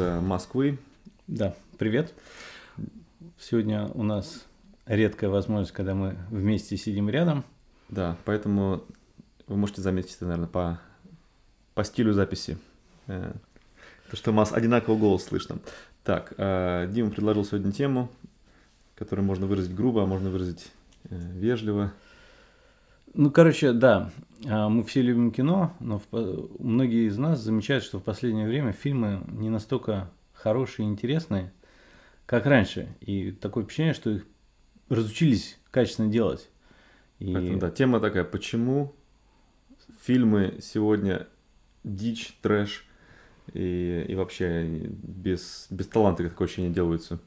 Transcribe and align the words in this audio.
э, 0.00 0.20
Москвы. 0.20 0.78
Да, 1.26 1.54
привет. 1.78 2.14
Сегодня 3.38 3.86
у 3.88 4.02
нас 4.02 4.46
редкая 4.86 5.30
возможность, 5.30 5.72
когда 5.72 5.94
мы 5.94 6.16
вместе 6.30 6.76
сидим 6.76 7.10
рядом. 7.10 7.44
Да, 7.88 8.16
поэтому 8.24 8.82
вы 9.46 9.56
можете 9.56 9.82
заметить 9.82 10.16
это, 10.16 10.24
наверное, 10.24 10.48
по, 10.48 10.80
по 11.74 11.84
стилю 11.84 12.12
записи. 12.12 12.58
Э, 13.06 13.32
то, 14.10 14.16
что 14.16 14.30
у 14.30 14.34
нас 14.34 14.52
одинаковый 14.52 14.98
голос 14.98 15.24
слышно. 15.24 15.58
Так, 16.02 16.32
э, 16.36 16.88
Дима 16.90 17.10
предложил 17.10 17.44
сегодня 17.44 17.70
тему, 17.70 18.10
которую 18.94 19.26
можно 19.26 19.46
выразить 19.46 19.74
грубо, 19.74 20.02
а 20.02 20.06
можно 20.06 20.30
выразить 20.30 20.72
вежливо. 21.10 21.92
Ну, 23.12 23.30
короче, 23.30 23.72
да, 23.72 24.10
мы 24.44 24.84
все 24.84 25.02
любим 25.02 25.32
кино, 25.32 25.74
но 25.80 26.00
многие 26.58 27.06
из 27.06 27.18
нас 27.18 27.40
замечают, 27.40 27.84
что 27.84 27.98
в 27.98 28.02
последнее 28.02 28.46
время 28.46 28.72
фильмы 28.72 29.22
не 29.28 29.50
настолько 29.50 30.10
хорошие 30.32 30.86
и 30.86 30.90
интересные, 30.90 31.52
как 32.26 32.46
раньше. 32.46 32.88
И 33.00 33.32
такое 33.32 33.64
впечатление, 33.64 33.94
что 33.94 34.10
их 34.10 34.26
разучились 34.88 35.58
качественно 35.70 36.08
делать. 36.08 36.48
И... 37.18 37.32
Поэтому, 37.32 37.58
да, 37.58 37.70
тема 37.70 38.00
такая, 38.00 38.24
почему 38.24 38.94
фильмы 40.02 40.58
сегодня 40.62 41.26
дичь, 41.84 42.34
трэш 42.40 42.86
и, 43.52 44.06
и 44.08 44.14
вообще 44.14 44.64
без, 44.64 45.66
без 45.70 45.86
таланта, 45.86 46.22
как 46.22 46.32
такое 46.32 46.46
ощущение, 46.46 46.72
делаются. 46.72 47.20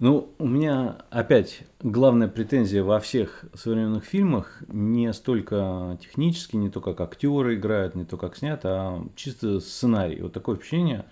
Ну, 0.00 0.32
у 0.38 0.48
меня 0.48 0.96
опять 1.10 1.60
главная 1.82 2.26
претензия 2.26 2.82
во 2.82 3.00
всех 3.00 3.44
современных 3.52 4.04
фильмах 4.04 4.62
не 4.68 5.12
столько 5.12 5.98
технически, 6.00 6.56
не 6.56 6.70
то, 6.70 6.80
как 6.80 7.02
актеры 7.02 7.56
играют, 7.56 7.94
не 7.94 8.06
то, 8.06 8.16
как 8.16 8.34
снято, 8.34 8.68
а 8.70 9.06
чисто 9.14 9.60
сценарий. 9.60 10.22
Вот 10.22 10.32
такое 10.32 10.56
впечатление, 10.56 11.04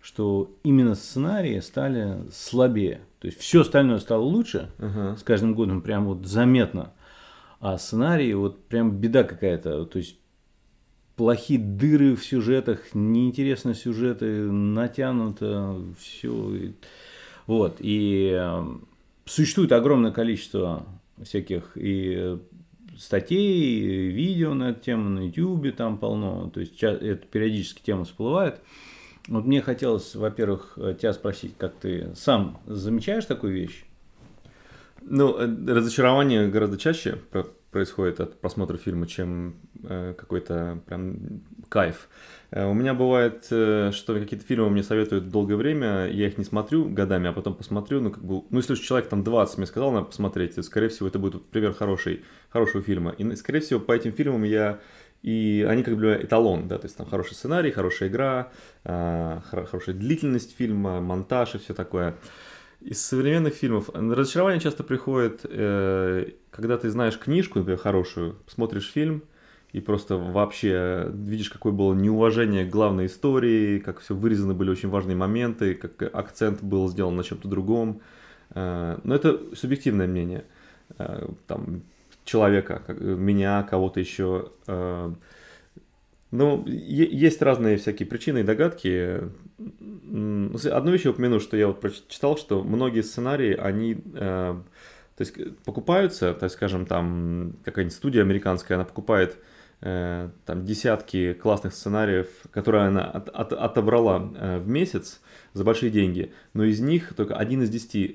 что 0.00 0.52
именно 0.62 0.94
сценарии 0.94 1.58
стали 1.58 2.18
слабее. 2.32 3.00
То 3.18 3.26
есть 3.26 3.40
все 3.40 3.62
остальное 3.62 3.98
стало 3.98 4.22
лучше, 4.22 4.70
uh-huh. 4.78 5.16
с 5.16 5.24
каждым 5.24 5.56
годом 5.56 5.82
прям 5.82 6.06
вот 6.06 6.24
заметно. 6.24 6.92
А 7.58 7.76
сценарии 7.76 8.32
вот 8.34 8.64
прям 8.66 8.92
беда 8.92 9.24
какая-то. 9.24 9.84
То 9.84 9.98
есть 9.98 10.16
плохие 11.16 11.58
дыры 11.58 12.14
в 12.14 12.24
сюжетах, 12.24 12.94
неинтересные 12.94 13.74
сюжеты, 13.74 14.48
натянуто 14.48 15.82
все. 15.98 16.72
Вот, 17.48 17.78
и 17.80 18.30
эм, 18.30 18.86
существует 19.24 19.72
огромное 19.72 20.12
количество 20.12 20.86
всяких 21.22 21.72
и 21.76 22.38
статей, 22.98 23.80
и 23.80 24.08
видео 24.08 24.52
на 24.52 24.70
эту 24.70 24.80
тему 24.80 25.08
на 25.08 25.26
YouTube 25.26 25.74
там 25.74 25.96
полно, 25.96 26.50
то 26.50 26.60
есть 26.60 26.82
это 26.82 27.26
периодически 27.26 27.80
тема 27.82 28.04
всплывает. 28.04 28.60
Вот 29.28 29.46
мне 29.46 29.62
хотелось, 29.62 30.14
во-первых, 30.14 30.78
тебя 31.00 31.14
спросить, 31.14 31.54
как 31.56 31.74
ты 31.76 32.14
сам 32.14 32.60
замечаешь 32.66 33.24
такую 33.24 33.54
вещь? 33.54 33.84
Ну, 35.00 35.38
э, 35.38 35.72
разочарование 35.72 36.48
гораздо 36.48 36.76
чаще 36.76 37.18
происходит 37.70 38.20
от 38.20 38.38
просмотра 38.40 38.76
фильма, 38.76 39.06
чем 39.06 39.50
э, 39.50 39.67
какой-то 39.82 40.80
прям 40.86 41.42
кайф. 41.68 42.08
Э, 42.50 42.66
у 42.66 42.74
меня 42.74 42.94
бывает, 42.94 43.46
э, 43.50 43.90
что 43.92 44.14
какие-то 44.14 44.44
фильмы 44.46 44.70
мне 44.70 44.82
советуют 44.82 45.28
долгое 45.28 45.56
время, 45.56 46.08
я 46.10 46.28
их 46.28 46.38
не 46.38 46.44
смотрю 46.44 46.88
годами, 46.88 47.28
а 47.28 47.32
потом 47.32 47.54
посмотрю, 47.54 48.00
ну, 48.00 48.10
как 48.10 48.24
бы, 48.24 48.42
ну, 48.50 48.58
если 48.58 48.72
уж 48.72 48.80
человек 48.80 49.08
там 49.08 49.22
20 49.22 49.58
мне 49.58 49.66
сказал, 49.66 49.92
надо 49.92 50.06
посмотреть, 50.06 50.62
скорее 50.64 50.88
всего, 50.88 51.08
это 51.08 51.18
будет 51.18 51.44
пример 51.46 51.74
хороший, 51.74 52.24
хорошего 52.50 52.82
фильма. 52.82 53.10
И, 53.12 53.36
скорее 53.36 53.60
всего, 53.60 53.80
по 53.80 53.92
этим 53.92 54.12
фильмам 54.12 54.44
я 54.44 54.80
и 55.22 55.66
они 55.68 55.82
как 55.82 55.96
бы 55.96 56.18
эталон, 56.22 56.68
да, 56.68 56.78
то 56.78 56.86
есть 56.86 56.96
там 56.96 57.06
хороший 57.06 57.34
сценарий, 57.34 57.72
хорошая 57.72 58.08
игра, 58.08 58.52
э, 58.84 59.40
хорошая 59.50 59.96
длительность 59.96 60.56
фильма, 60.56 61.00
монтаж 61.00 61.56
и 61.56 61.58
все 61.58 61.74
такое. 61.74 62.14
Из 62.80 63.04
современных 63.04 63.54
фильмов 63.54 63.90
разочарование 63.92 64.60
часто 64.60 64.84
приходит, 64.84 65.40
э, 65.42 66.30
когда 66.50 66.78
ты 66.78 66.88
знаешь 66.90 67.18
книжку, 67.18 67.58
например, 67.58 67.80
хорошую, 67.80 68.36
смотришь 68.46 68.88
фильм, 68.92 69.24
и 69.72 69.80
просто 69.80 70.16
вообще 70.16 71.10
видишь, 71.12 71.50
какое 71.50 71.72
было 71.72 71.92
неуважение 71.92 72.64
к 72.64 72.70
главной 72.70 73.06
истории, 73.06 73.78
как 73.78 74.00
все 74.00 74.14
вырезаны 74.14 74.54
были 74.54 74.70
очень 74.70 74.88
важные 74.88 75.16
моменты, 75.16 75.74
как 75.74 76.02
акцент 76.14 76.62
был 76.62 76.88
сделан 76.88 77.16
на 77.16 77.22
чем-то 77.22 77.48
другом. 77.48 78.00
Э, 78.50 78.98
но 79.04 79.14
это 79.14 79.38
субъективное 79.54 80.06
мнение 80.06 80.44
э, 80.98 81.28
там, 81.46 81.82
человека, 82.24 82.82
меня, 82.88 83.62
кого-то 83.62 84.00
еще. 84.00 84.52
Э, 84.66 85.12
ну, 86.30 86.64
есть 86.66 87.40
разные 87.40 87.78
всякие 87.78 88.06
причины 88.06 88.40
и 88.40 88.42
догадки. 88.42 89.20
Одну 89.58 90.90
вещь 90.90 91.04
я 91.04 91.10
упомяну, 91.10 91.40
что 91.40 91.56
я 91.56 91.68
вот 91.68 91.80
прочитал, 91.80 92.36
что 92.36 92.62
многие 92.62 93.02
сценарии, 93.02 93.54
они 93.54 93.94
то 95.18 95.22
есть 95.22 95.34
покупаются, 95.64 96.32
так 96.32 96.52
скажем, 96.52 96.86
там 96.86 97.54
какая-нибудь 97.64 97.96
студия 97.96 98.22
американская, 98.22 98.76
она 98.76 98.84
покупает 98.84 99.38
Э, 99.80 100.30
там 100.44 100.64
десятки 100.64 101.34
классных 101.34 101.72
сценариев, 101.72 102.26
которые 102.50 102.88
она 102.88 103.04
от, 103.04 103.28
от, 103.28 103.52
отобрала 103.52 104.32
э, 104.34 104.58
в 104.58 104.66
месяц 104.66 105.20
за 105.52 105.62
большие 105.62 105.92
деньги, 105.92 106.32
но 106.52 106.64
из 106.64 106.80
них 106.80 107.14
только 107.14 107.36
один 107.36 107.62
из 107.62 107.70
десяти 107.70 108.12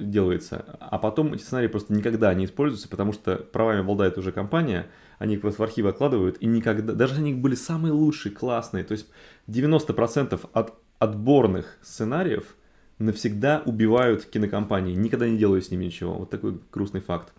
делается, 0.00 0.64
а 0.80 0.98
потом 0.98 1.34
эти 1.34 1.42
сценарии 1.42 1.66
просто 1.66 1.92
никогда 1.92 2.32
не 2.32 2.46
используются, 2.46 2.88
потому 2.88 3.12
что 3.12 3.36
правами 3.36 3.80
обладает 3.80 4.16
уже 4.16 4.32
компания, 4.32 4.86
они 5.18 5.34
их 5.34 5.42
просто 5.42 5.60
в 5.60 5.64
архивы 5.64 5.90
откладывают, 5.90 6.38
и 6.40 6.46
никогда, 6.46 6.94
даже 6.94 7.16
они 7.16 7.34
были 7.34 7.56
самые 7.56 7.92
лучшие, 7.92 8.32
классные, 8.32 8.82
то 8.82 8.92
есть 8.92 9.06
90% 9.48 10.48
от 10.54 10.74
отборных 10.98 11.76
сценариев 11.82 12.56
навсегда 12.98 13.62
убивают 13.66 14.24
кинокомпании, 14.24 14.94
никогда 14.94 15.28
не 15.28 15.36
делают 15.36 15.66
с 15.66 15.70
ними 15.70 15.84
ничего. 15.84 16.14
Вот 16.14 16.30
такой 16.30 16.58
грустный 16.72 17.02
факт. 17.02 17.34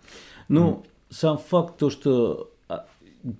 Ну, 0.47 0.85
сам 1.09 1.37
факт 1.37 1.77
то, 1.77 1.89
что 1.89 2.52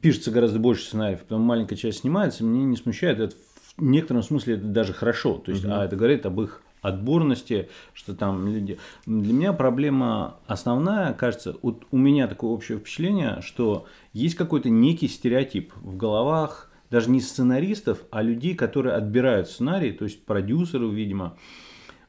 пишется 0.02 0.32
гораздо 0.32 0.60
больше 0.60 0.86
сценариев, 0.86 1.22
потом 1.22 1.42
маленькая 1.42 1.76
часть 1.76 2.00
снимается, 2.00 2.44
мне 2.44 2.64
не 2.64 2.78
смущает. 2.78 3.20
Это 3.20 3.36
в 3.78 3.84
некотором 3.84 4.24
смысле 4.24 4.56
это 4.56 4.66
даже 4.66 4.94
хорошо. 4.94 5.36
То 5.36 5.52
есть, 5.52 5.66
угу. 5.66 5.74
а 5.74 5.86
это 5.86 5.96
говорит 5.96 6.26
об 6.26 6.40
их 6.42 6.62
отборности, 6.82 7.70
что 7.94 8.14
там 8.14 8.48
люди... 8.48 8.78
Для 9.06 9.34
меня 9.34 9.54
проблема 9.54 10.38
основная, 10.48 11.14
кажется, 11.14 11.56
вот 11.62 11.86
у 11.92 11.98
меня 11.98 12.28
такое 12.28 12.52
общее 12.52 12.78
впечатление, 12.78 13.40
что 13.42 13.88
есть 14.12 14.36
какой-то 14.36 14.70
некий 14.70 15.08
стереотип 15.08 15.74
в 15.78 15.96
головах, 15.96 16.70
даже 16.92 17.10
не 17.10 17.22
сценаристов, 17.22 18.04
а 18.12 18.22
людей, 18.22 18.54
которые 18.54 18.96
отбирают 18.96 19.50
сценарий, 19.50 19.94
то 19.94 20.04
есть 20.04 20.26
продюсеров, 20.26 20.94
видимо, 20.94 21.38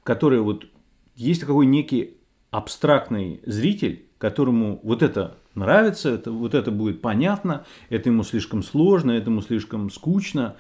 которые 0.02 0.42
вот... 0.42 0.66
Есть 1.14 1.42
такой 1.42 1.66
некий 1.66 2.16
абстрактный 2.50 3.40
зритель, 3.46 4.06
которому 4.18 4.80
вот 4.82 5.04
это 5.04 5.36
нравится, 5.54 6.10
это, 6.10 6.30
вот 6.30 6.54
это 6.54 6.70
будет 6.70 7.00
понятно, 7.00 7.64
это 7.88 8.08
ему 8.08 8.22
слишком 8.24 8.62
сложно, 8.62 9.12
это 9.12 9.30
ему 9.30 9.40
слишком 9.42 9.90
скучно. 9.90 10.56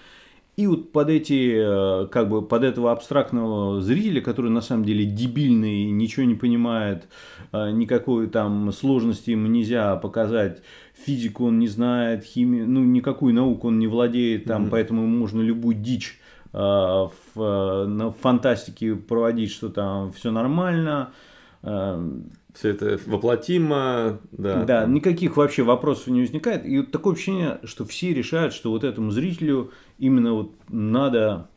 И 0.56 0.68
вот 0.68 0.92
под 0.92 1.08
эти, 1.08 2.04
э, 2.04 2.06
как 2.06 2.28
бы 2.28 2.40
под 2.40 2.62
этого 2.62 2.92
абстрактного 2.92 3.80
зрителя, 3.80 4.20
который 4.20 4.52
на 4.52 4.60
самом 4.60 4.84
деле 4.84 5.04
дебильный, 5.04 5.90
ничего 5.90 6.24
не 6.24 6.36
понимает, 6.36 7.08
э, 7.52 7.72
никакой 7.72 8.28
там 8.28 8.70
сложности 8.72 9.30
ему 9.30 9.48
нельзя 9.48 9.96
показать, 9.96 10.62
физику 10.94 11.46
он 11.46 11.58
не 11.58 11.66
знает, 11.66 12.22
химию, 12.22 12.68
ну 12.68 12.84
никакую 12.84 13.34
науку 13.34 13.66
он 13.66 13.80
не 13.80 13.88
владеет, 13.88 14.44
там, 14.44 14.66
mm-hmm. 14.66 14.70
поэтому 14.70 15.06
можно 15.08 15.40
любую 15.40 15.74
дичь 15.74 16.20
э, 16.52 16.56
в, 16.56 17.86
на 17.86 18.12
фантастике 18.12 18.94
проводить, 18.94 19.50
что 19.50 19.70
там 19.70 20.12
все 20.12 20.30
нормально, 20.30 21.12
все 22.54 22.68
это 22.70 23.00
воплотимо, 23.06 24.20
да. 24.30 24.64
Да, 24.64 24.86
никаких 24.86 25.36
вообще 25.36 25.64
вопросов 25.64 26.06
не 26.06 26.20
возникает. 26.20 26.64
И 26.64 26.78
вот 26.78 26.92
такое 26.92 27.14
ощущение, 27.14 27.58
что 27.64 27.84
все 27.84 28.14
решают, 28.14 28.54
что 28.54 28.70
вот 28.70 28.84
этому 28.84 29.10
зрителю 29.10 29.72
именно 29.98 30.34
вот 30.34 30.52
надо 30.68 31.48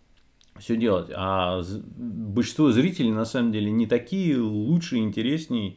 все 0.57 0.75
делать. 0.75 1.11
А 1.15 1.61
большинство 1.97 2.71
зрителей 2.71 3.11
на 3.11 3.25
самом 3.25 3.51
деле 3.51 3.69
не 3.69 3.85
такие 3.85 4.37
лучше, 4.39 4.97
интереснее. 4.97 5.75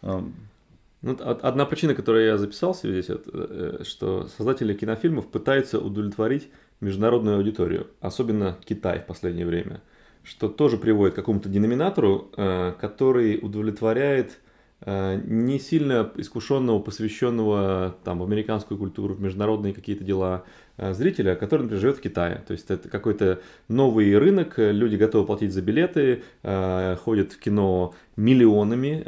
Ну, 0.00 1.16
одна 1.20 1.66
причина, 1.66 1.94
которую 1.94 2.24
я 2.24 2.38
записал 2.38 2.74
себе 2.74 2.92
здесь, 2.92 3.08
вот, 3.08 3.28
э, 3.32 3.82
что 3.84 4.28
создатели 4.36 4.72
кинофильмов 4.72 5.26
пытаются 5.26 5.80
удовлетворить 5.80 6.48
международную 6.80 7.38
аудиторию, 7.38 7.88
особенно 8.00 8.56
Китай 8.64 9.00
в 9.00 9.06
последнее 9.06 9.44
время, 9.44 9.82
что 10.22 10.48
тоже 10.48 10.78
приводит 10.78 11.14
к 11.14 11.16
какому-то 11.16 11.48
деноминатору, 11.48 12.30
э, 12.36 12.74
который 12.80 13.40
удовлетворяет 13.42 14.38
Э, 14.38 14.41
не 14.84 15.58
сильно 15.58 16.10
искушенного, 16.16 16.80
посвященного 16.80 17.96
там, 18.04 18.18
в 18.18 18.22
американскую 18.24 18.78
культуру, 18.78 19.14
в 19.14 19.20
международные 19.20 19.72
какие-то 19.72 20.04
дела 20.04 20.44
э, 20.76 20.92
зрителя, 20.92 21.34
который, 21.36 21.62
например, 21.62 21.80
живет 21.80 21.98
в 21.98 22.00
Китае. 22.00 22.42
То 22.46 22.52
есть 22.52 22.70
это 22.70 22.88
какой-то 22.88 23.40
новый 23.68 24.16
рынок, 24.18 24.54
люди 24.56 24.96
готовы 24.96 25.26
платить 25.26 25.52
за 25.52 25.62
билеты, 25.62 26.22
э, 26.42 26.96
ходят 26.96 27.32
в 27.32 27.38
кино 27.38 27.94
миллионами, 28.16 29.04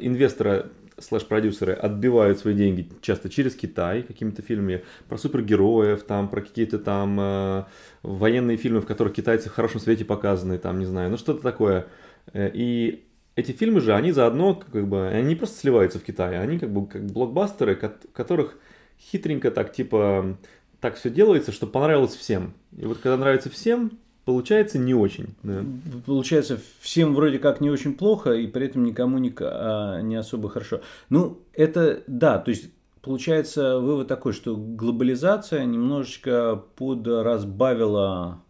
инвестора 0.00 0.70
слэш-продюсеры 0.98 1.72
отбивают 1.72 2.38
свои 2.38 2.54
деньги 2.54 2.88
часто 3.02 3.28
через 3.28 3.54
Китай, 3.54 4.02
какими-то 4.02 4.42
фильмами 4.42 4.82
про 5.08 5.18
супергероев, 5.18 6.02
там, 6.02 6.28
про 6.28 6.40
какие-то 6.40 6.78
там 6.78 7.18
э, 7.20 7.64
военные 8.02 8.56
фильмы, 8.56 8.80
в 8.80 8.86
которых 8.86 9.14
китайцы 9.14 9.48
в 9.48 9.52
хорошем 9.52 9.80
свете 9.80 10.04
показаны, 10.04 10.58
там, 10.58 10.78
не 10.78 10.86
знаю, 10.86 11.10
ну 11.10 11.16
что-то 11.16 11.42
такое. 11.42 11.86
Э, 12.32 12.50
и 12.52 13.04
эти 13.36 13.52
фильмы 13.52 13.80
же, 13.80 13.94
они 13.94 14.12
заодно, 14.12 14.54
как 14.54 14.88
бы, 14.88 15.08
они 15.08 15.28
не 15.28 15.34
просто 15.36 15.60
сливаются 15.60 15.98
в 15.98 16.02
Китае, 16.02 16.40
они 16.40 16.58
как 16.58 16.70
бы 16.70 16.86
как 16.86 17.04
блокбастеры, 17.04 17.76
которых 17.76 18.58
хитренько 18.98 19.50
так, 19.50 19.72
типа, 19.72 20.38
так 20.80 20.96
все 20.96 21.10
делается, 21.10 21.52
чтобы 21.52 21.72
понравилось 21.72 22.14
всем. 22.14 22.54
И 22.76 22.86
вот 22.86 22.98
когда 22.98 23.18
нравится 23.18 23.50
всем, 23.50 23.98
получается 24.24 24.78
не 24.78 24.94
очень. 24.94 25.34
Да. 25.42 25.62
Получается 26.06 26.58
всем 26.80 27.14
вроде 27.14 27.38
как 27.38 27.60
не 27.60 27.68
очень 27.68 27.94
плохо, 27.94 28.32
и 28.32 28.46
при 28.46 28.66
этом 28.66 28.84
никому 28.84 29.18
не, 29.18 29.32
а, 29.38 30.00
не 30.00 30.16
особо 30.16 30.48
хорошо. 30.48 30.80
Ну, 31.10 31.38
это 31.52 32.02
да, 32.06 32.38
то 32.38 32.50
есть 32.50 32.70
получается 33.02 33.78
вывод 33.78 34.08
такой, 34.08 34.32
что 34.32 34.56
глобализация 34.56 35.64
немножечко 35.66 36.64
подразбавила 36.76 38.42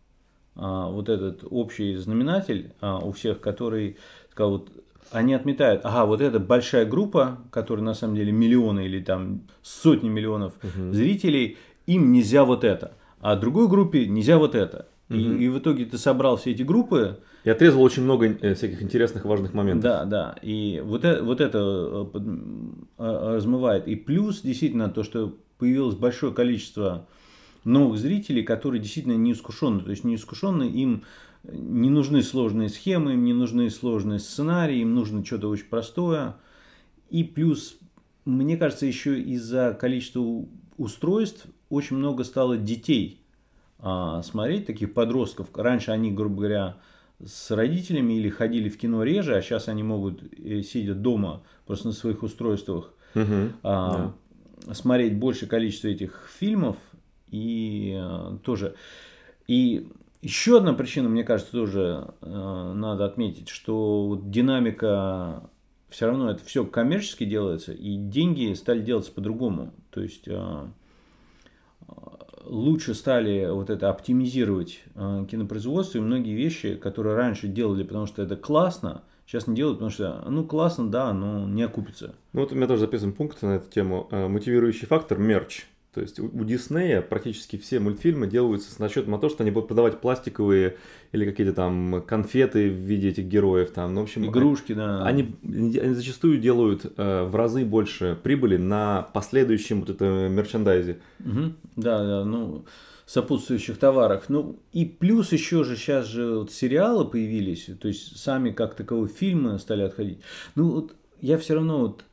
а, 0.55 0.89
вот 0.91 1.09
этот 1.09 1.45
общий 1.51 1.97
знаменатель 1.97 2.73
а, 2.81 2.99
у 2.99 3.13
всех, 3.13 3.41
который 3.41 3.99
сказал, 4.37 4.51
вот 4.53 4.71
они 5.13 5.33
отметают, 5.33 5.81
ага, 5.85 6.05
вот 6.05 6.21
эта 6.21 6.39
большая 6.39 6.85
группа, 6.85 7.39
которая 7.51 7.85
на 7.85 7.95
самом 7.95 8.17
деле 8.17 8.33
миллионы 8.33 8.85
или 8.85 9.01
там 9.01 9.43
сотни 9.63 10.11
миллионов 10.11 10.53
угу. 10.63 10.93
зрителей, 10.93 11.57
им 11.87 12.13
нельзя 12.13 12.45
вот 12.45 12.63
это, 12.63 12.93
а 13.21 13.37
другой 13.37 13.69
группе 13.69 14.07
нельзя 14.07 14.37
вот 14.37 14.55
это. 14.55 14.89
Угу. 15.09 15.19
И, 15.19 15.45
и 15.45 15.49
в 15.49 15.59
итоге 15.59 15.87
ты 15.87 15.97
собрал 15.97 16.37
все 16.37 16.51
эти 16.51 16.63
группы. 16.63 17.21
И 17.45 17.51
отрезал 17.51 17.83
очень 17.83 18.03
много 18.03 18.27
э, 18.27 18.55
всяких 18.55 18.83
интересных 18.83 19.25
важных 19.25 19.55
моментов. 19.55 19.85
Да, 19.85 20.05
да. 20.05 20.37
И 20.43 20.83
вот 20.85 21.05
это, 21.05 21.25
вот 21.25 21.41
это 21.41 22.11
э, 22.13 22.19
э, 22.99 23.35
размывает. 23.37 23.89
И 23.89 23.97
плюс, 23.97 24.43
действительно, 24.43 24.91
то, 24.91 25.03
что 25.03 25.35
появилось 25.57 25.95
большое 25.95 26.35
количество 26.35 27.07
новых 27.65 27.99
зрителей, 27.99 28.43
которые 28.43 28.83
действительно 28.83 29.17
не 29.17 29.33
искушенны. 29.33 29.81
То 29.81 29.91
есть 29.91 30.05
не 30.05 30.17
искушенны, 30.17 30.65
им 30.65 31.05
не 31.53 31.91
нужны 31.91 32.23
сложные 32.23 32.69
схемы, 32.69 33.15
им 33.15 33.25
не 33.25 33.33
нужны 33.33 33.71
сложные 33.71 34.19
сценарии, 34.19 34.79
им 34.81 34.95
нужно 34.95 35.25
что-то 35.25 35.49
очень 35.49 35.67
простое. 35.67 36.37
И 37.11 37.25
плюс, 37.25 37.79
мне 38.25 38.57
кажется, 38.57 38.87
еще 38.87 39.21
из-за 39.21 39.77
количества 39.79 40.25
устройств 40.77 41.47
очень 41.69 41.97
много 41.97 42.25
стало 42.25 42.57
детей 42.57 43.21
а, 43.79 44.23
смотреть, 44.23 44.67
таких 44.67 44.95
подростков. 44.95 45.49
Раньше 45.55 45.91
они, 45.91 46.11
грубо 46.11 46.37
говоря, 46.37 46.77
с 47.25 47.51
родителями 47.51 48.15
или 48.15 48.29
ходили 48.29 48.69
в 48.69 48.79
кино 48.79 49.03
реже, 49.03 49.37
а 49.37 49.43
сейчас 49.43 49.69
они 49.69 49.83
могут, 49.83 50.23
э, 50.39 50.63
сидя 50.63 50.95
дома, 50.95 51.43
просто 51.67 51.89
на 51.89 51.93
своих 51.93 52.23
устройствах, 52.23 52.93
угу, 53.15 53.53
а, 53.63 54.13
да. 54.67 54.75
смотреть 54.75 55.17
большее 55.19 55.49
количество 55.49 55.89
этих 55.89 56.29
фильмов. 56.39 56.77
И 57.31 57.95
а, 57.97 58.39
тоже. 58.43 58.75
И 59.47 59.89
еще 60.23 60.59
одна 60.59 60.73
причина, 60.73 61.09
мне 61.09 61.25
кажется, 61.25 61.53
тоже 61.53 62.15
а, 62.21 62.73
надо 62.75 63.05
отметить, 63.05 63.49
что 63.49 64.21
динамика 64.25 65.49
все 65.89 66.07
равно 66.07 66.31
это 66.31 66.45
все 66.45 66.65
коммерчески 66.65 67.25
делается, 67.25 67.73
и 67.73 67.97
деньги 67.97 68.53
стали 68.55 68.81
делаться 68.81 69.13
по-другому. 69.13 69.73
То 69.91 70.01
есть 70.01 70.29
а, 70.29 70.69
лучше 72.47 72.95
стали 72.95 73.49
вот 73.51 73.71
это 73.71 73.91
оптимизировать 73.91 74.83
э, 74.95 75.27
кинопроизводство, 75.31 75.99
и 75.99 76.01
многие 76.01 76.35
вещи, 76.35 76.77
которые 76.77 77.17
раньше 77.17 77.49
делали, 77.49 77.83
потому 77.83 78.07
что 78.07 78.23
это 78.23 78.37
классно, 78.37 79.03
сейчас 79.27 79.47
не 79.47 79.55
делают, 79.55 79.79
потому 79.79 79.91
что, 79.91 80.25
ну, 80.29 80.45
классно, 80.45 80.91
да, 80.91 81.13
но 81.13 81.47
не 81.47 81.63
окупится. 81.63 82.15
Ну, 82.33 82.41
вот 82.41 82.53
у 82.53 82.55
меня 82.55 82.67
тоже 82.67 82.81
записан 82.81 83.13
пункт 83.13 83.43
на 83.43 83.57
эту 83.57 83.71
тему. 83.71 84.09
Э, 84.11 84.29
мотивирующий 84.29 84.87
фактор– 84.87 85.19
мерч. 85.19 85.67
То 85.97 86.03
есть 86.03 86.21
у 86.21 86.45
Диснея 86.45 87.01
практически 87.01 87.57
все 87.57 87.81
мультфильмы 87.81 88.27
делаются 88.27 88.71
с 88.71 88.79
расчетом 88.79 89.13
на 89.13 89.19
то, 89.19 89.31
что 89.31 89.43
они 89.43 89.51
будут 89.51 89.69
продавать 89.69 89.99
пластиковые 89.99 90.77
или 91.13 91.25
какие-то 91.25 91.55
там 91.55 92.05
конфеты 92.07 92.69
в 92.69 92.75
виде 92.75 93.09
этих 93.09 93.25
героев. 93.25 93.71
Там. 93.71 93.95
Ну, 93.95 94.03
в 94.03 94.05
общем, 94.05 94.27
Игрушки, 94.27 94.75
да. 94.75 95.03
Они, 95.07 95.35
они 95.43 95.95
зачастую 95.95 96.37
делают 96.37 96.85
э, 96.85 97.25
в 97.25 97.35
разы 97.35 97.65
больше 97.65 98.15
прибыли 98.23 98.59
на 98.59 99.09
последующем 99.15 99.81
вот 99.81 99.89
этом 99.89 100.35
мерчендайзе. 100.35 100.99
Угу. 101.21 101.55
Да, 101.77 102.05
да, 102.05 102.25
ну 102.27 102.67
сопутствующих 103.07 103.79
товарах. 103.79 104.29
Ну 104.29 104.59
и 104.73 104.85
плюс 104.85 105.33
еще 105.33 105.65
же 105.65 105.77
сейчас 105.77 106.09
же 106.09 106.41
вот 106.41 106.53
сериалы 106.53 107.07
появились, 107.07 107.71
то 107.81 107.89
есть 107.89 108.19
сами 108.19 108.51
как 108.51 108.75
таковые 108.75 109.09
фильмы 109.09 109.59
стали 109.59 109.81
отходить. 109.81 110.19
Ну 110.57 110.73
вот 110.73 110.95
я 111.23 111.39
все 111.39 111.55
равно 111.55 111.79
вот 111.79 112.05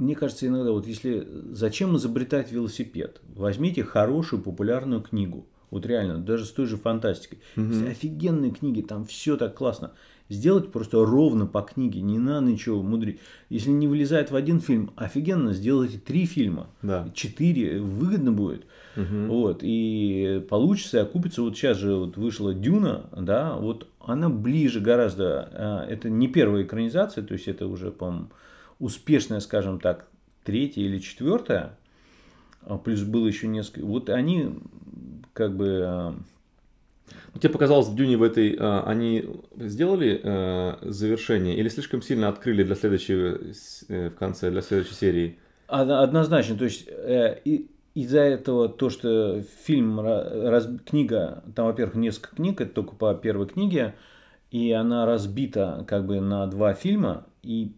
мне 0.00 0.14
кажется, 0.14 0.46
иногда 0.46 0.72
вот 0.72 0.86
если 0.86 1.26
зачем 1.52 1.96
изобретать 1.96 2.50
велосипед? 2.50 3.20
Возьмите 3.34 3.84
хорошую 3.84 4.42
популярную 4.42 5.02
книгу. 5.02 5.46
Вот 5.70 5.86
реально, 5.86 6.18
даже 6.18 6.44
с 6.46 6.50
той 6.50 6.66
же 6.66 6.76
фантастикой. 6.76 7.38
Угу. 7.56 7.86
Офигенные 7.88 8.50
книги, 8.50 8.80
там 8.80 9.04
все 9.04 9.36
так 9.36 9.54
классно. 9.54 9.92
Сделать 10.28 10.70
просто 10.70 11.04
ровно 11.04 11.46
по 11.46 11.60
книге, 11.62 12.02
не 12.02 12.18
надо 12.18 12.46
ничего 12.46 12.82
мудрить. 12.82 13.18
Если 13.48 13.70
не 13.70 13.88
вылезает 13.88 14.30
в 14.30 14.36
один 14.36 14.60
фильм, 14.60 14.92
офигенно, 14.94 15.52
сделайте 15.52 15.98
три 15.98 16.24
фильма, 16.24 16.68
да. 16.82 17.10
четыре, 17.14 17.80
выгодно 17.80 18.30
будет. 18.30 18.64
Угу. 18.96 19.26
Вот, 19.26 19.60
и 19.62 20.44
получится, 20.48 20.98
и 20.98 21.00
окупится. 21.00 21.42
Вот 21.42 21.56
сейчас 21.56 21.78
же 21.78 21.96
вот 21.96 22.16
вышла 22.16 22.54
Дюна, 22.54 23.06
да, 23.16 23.56
вот 23.56 23.88
она 24.00 24.28
ближе 24.28 24.80
гораздо. 24.80 25.48
А, 25.52 25.86
это 25.88 26.08
не 26.08 26.28
первая 26.28 26.62
экранизация, 26.62 27.24
то 27.24 27.34
есть 27.34 27.48
это 27.48 27.66
уже, 27.66 27.90
по-моему, 27.90 28.28
успешная, 28.80 29.40
скажем 29.40 29.78
так, 29.78 30.08
третья 30.42 30.82
или 30.82 30.98
четвертая, 30.98 31.78
а 32.62 32.78
плюс 32.78 33.02
было 33.02 33.26
еще 33.26 33.46
несколько, 33.46 33.86
вот 33.86 34.10
они 34.10 34.58
как 35.32 35.56
бы... 35.56 35.82
А, 35.84 36.14
ну, 37.34 37.40
тебе 37.40 37.52
показалось, 37.52 37.88
в 37.88 37.94
Дюне 37.94 38.16
в 38.16 38.22
этой 38.22 38.56
а, 38.58 38.82
они 38.84 39.24
сделали 39.56 40.76
завершение 40.82 41.56
или 41.56 41.68
слишком 41.68 42.02
сильно 42.02 42.28
открыли 42.28 42.64
для 42.64 42.74
следующей, 42.74 43.52
э, 43.88 44.08
в 44.08 44.14
конце, 44.14 44.50
для 44.50 44.62
следующей 44.62 44.94
серии? 44.94 45.38
Однозначно, 45.68 46.56
то 46.56 46.64
есть 46.64 46.88
э, 46.88 47.38
из-за 47.94 48.20
этого 48.20 48.68
то, 48.68 48.90
что 48.90 49.42
фильм, 49.64 50.00
раз, 50.00 50.68
книга, 50.84 51.44
там, 51.54 51.66
во-первых, 51.66 51.94
несколько 51.94 52.36
книг, 52.36 52.60
это 52.60 52.72
только 52.72 52.96
по 52.96 53.14
первой 53.14 53.46
книге, 53.46 53.94
и 54.50 54.72
она 54.72 55.06
разбита 55.06 55.84
как 55.86 56.06
бы 56.06 56.20
на 56.20 56.46
два 56.46 56.74
фильма, 56.74 57.26
и 57.42 57.72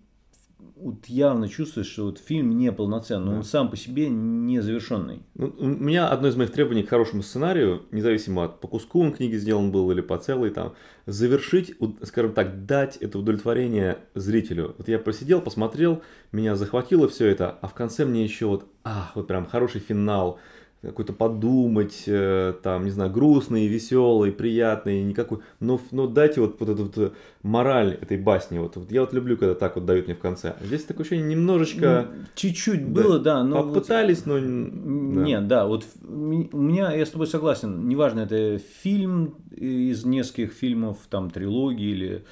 вот 0.82 1.06
явно 1.06 1.48
чувствуешь, 1.48 1.86
что 1.86 2.06
вот 2.06 2.19
фильм 2.19 2.56
не 2.56 2.72
полноценный, 2.72 3.31
да. 3.31 3.36
он 3.36 3.44
сам 3.44 3.70
по 3.70 3.76
себе 3.76 4.08
не 4.08 4.60
завершенный. 4.60 5.22
Ну, 5.34 5.54
у 5.58 5.66
меня 5.66 6.08
одно 6.08 6.28
из 6.28 6.36
моих 6.36 6.50
требований 6.50 6.82
к 6.82 6.88
хорошему 6.88 7.22
сценарию, 7.22 7.82
независимо 7.92 8.44
от 8.44 8.60
по 8.60 8.69
куску 8.69 9.00
он 9.00 9.12
книги 9.12 9.36
сделан 9.36 9.70
был 9.70 9.90
или 9.92 10.00
по 10.00 10.19
целой, 10.19 10.50
там, 10.50 10.74
завершить, 11.06 11.74
скажем 12.02 12.32
так, 12.32 12.66
дать 12.66 12.96
это 12.96 13.19
удовлетворение 13.19 13.98
зрителю. 14.14 14.74
Вот 14.76 14.88
я 14.88 14.98
посидел, 14.98 15.40
посмотрел, 15.40 16.02
меня 16.32 16.56
захватило 16.56 17.08
все 17.08 17.28
это, 17.28 17.58
а 17.60 17.69
в 17.69 17.74
конце 17.74 18.04
мне 18.04 18.24
еще 18.24 18.46
вот, 18.46 18.66
ах, 18.82 19.12
вот 19.14 19.28
прям 19.28 19.46
хороший 19.46 19.81
финал, 19.81 20.40
какой-то 20.82 21.12
подумать, 21.12 22.05
э, 22.06 22.55
там, 22.60 22.84
не 22.84 22.91
знаю, 22.91 23.10
грустный, 23.12 23.69
веселый, 23.69 24.32
приятный, 24.32 25.03
никакой, 25.05 25.39
но, 25.60 25.81
но 25.93 26.08
дайте 26.08 26.41
вот, 26.41 26.56
вот 26.58 26.69
эту 26.69 26.84
вот 26.84 27.15
мораль 27.43 27.96
этой 28.01 28.19
басни, 28.19 28.58
вот, 28.58 28.77
вот 28.77 28.91
я 28.91 29.03
вот 29.03 29.12
люблю, 29.12 29.36
когда 29.36 29.55
так 29.55 29.77
вот 29.77 29.86
дают 29.86 30.06
мне 30.06 30.17
в 30.17 30.19
конце. 30.19 30.56
Здесь 30.60 30.84
такое 30.84 31.06
ощущение 31.06 31.36
немножечко... 31.36 32.08
Ну, 32.12 32.24
чуть-чуть 32.34 32.93
да, 32.93 33.03
было, 33.03 33.19
да, 33.20 33.44
но... 33.44 33.62
Попытались, 33.62 34.27
вот, 34.27 34.43
но... 34.43 35.15
Да. 35.15 35.24
Нет, 35.24 35.46
да, 35.46 35.67
вот 35.67 35.84
у 36.03 36.10
меня, 36.10 36.93
я 36.93 37.06
с 37.06 37.10
тобой 37.10 37.29
согласен, 37.29 37.86
неважно, 37.89 38.20
это 38.20 38.58
фильм 38.82 39.36
из 39.53 40.05
нескольких 40.05 40.53
фильмов, 40.53 40.98
там, 41.08 41.31
трилогии 41.31 41.91
или 41.91 42.24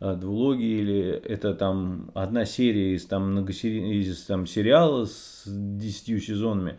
э, 0.00 0.16
двулогии, 0.16 0.80
или 0.80 1.00
это 1.10 1.52
там 1.52 2.10
одна 2.14 2.46
серия 2.46 2.94
из 2.94 3.04
там 3.04 3.32
многосери... 3.32 4.00
из 4.00 4.22
там 4.22 4.46
сериала 4.46 5.04
с 5.04 5.42
десятью 5.46 6.18
сезонами 6.18 6.78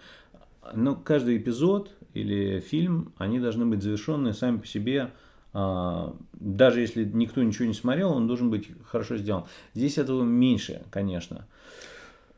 но 0.73 0.95
каждый 0.95 1.37
эпизод 1.37 1.91
или 2.13 2.59
фильм, 2.59 3.13
они 3.17 3.39
должны 3.39 3.65
быть 3.65 3.81
завершенные 3.81 4.33
сами 4.33 4.57
по 4.57 4.67
себе. 4.67 5.11
А, 5.53 6.15
даже 6.33 6.81
если 6.81 7.03
никто 7.03 7.43
ничего 7.43 7.65
не 7.65 7.73
смотрел, 7.73 8.11
он 8.11 8.27
должен 8.27 8.49
быть 8.49 8.69
хорошо 8.85 9.17
сделан. 9.17 9.45
Здесь 9.73 9.97
этого 9.97 10.23
меньше, 10.23 10.83
конечно. 10.89 11.47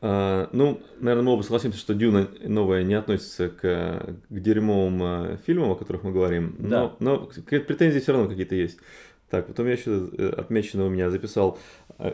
А, 0.00 0.48
ну, 0.52 0.80
наверное, 1.00 1.24
мы 1.24 1.32
оба 1.32 1.42
согласимся, 1.42 1.78
что 1.78 1.94
Дюна 1.94 2.28
новая 2.44 2.82
не 2.82 2.94
относится 2.94 3.48
к, 3.48 4.16
к 4.28 4.40
дерьмовым 4.40 5.02
а, 5.02 5.36
фильмам, 5.46 5.70
о 5.70 5.76
которых 5.76 6.02
мы 6.02 6.12
говорим. 6.12 6.56
Да. 6.58 6.94
Но, 7.00 7.18
но 7.18 7.30
претензии 7.46 8.00
все 8.00 8.12
равно 8.12 8.28
какие-то 8.28 8.54
есть. 8.54 8.78
Так, 9.30 9.46
потом 9.46 9.66
я 9.66 9.72
еще 9.72 10.10
э, 10.16 10.28
отмечено 10.36 10.86
у 10.86 10.90
меня 10.90 11.10
записал. 11.10 11.58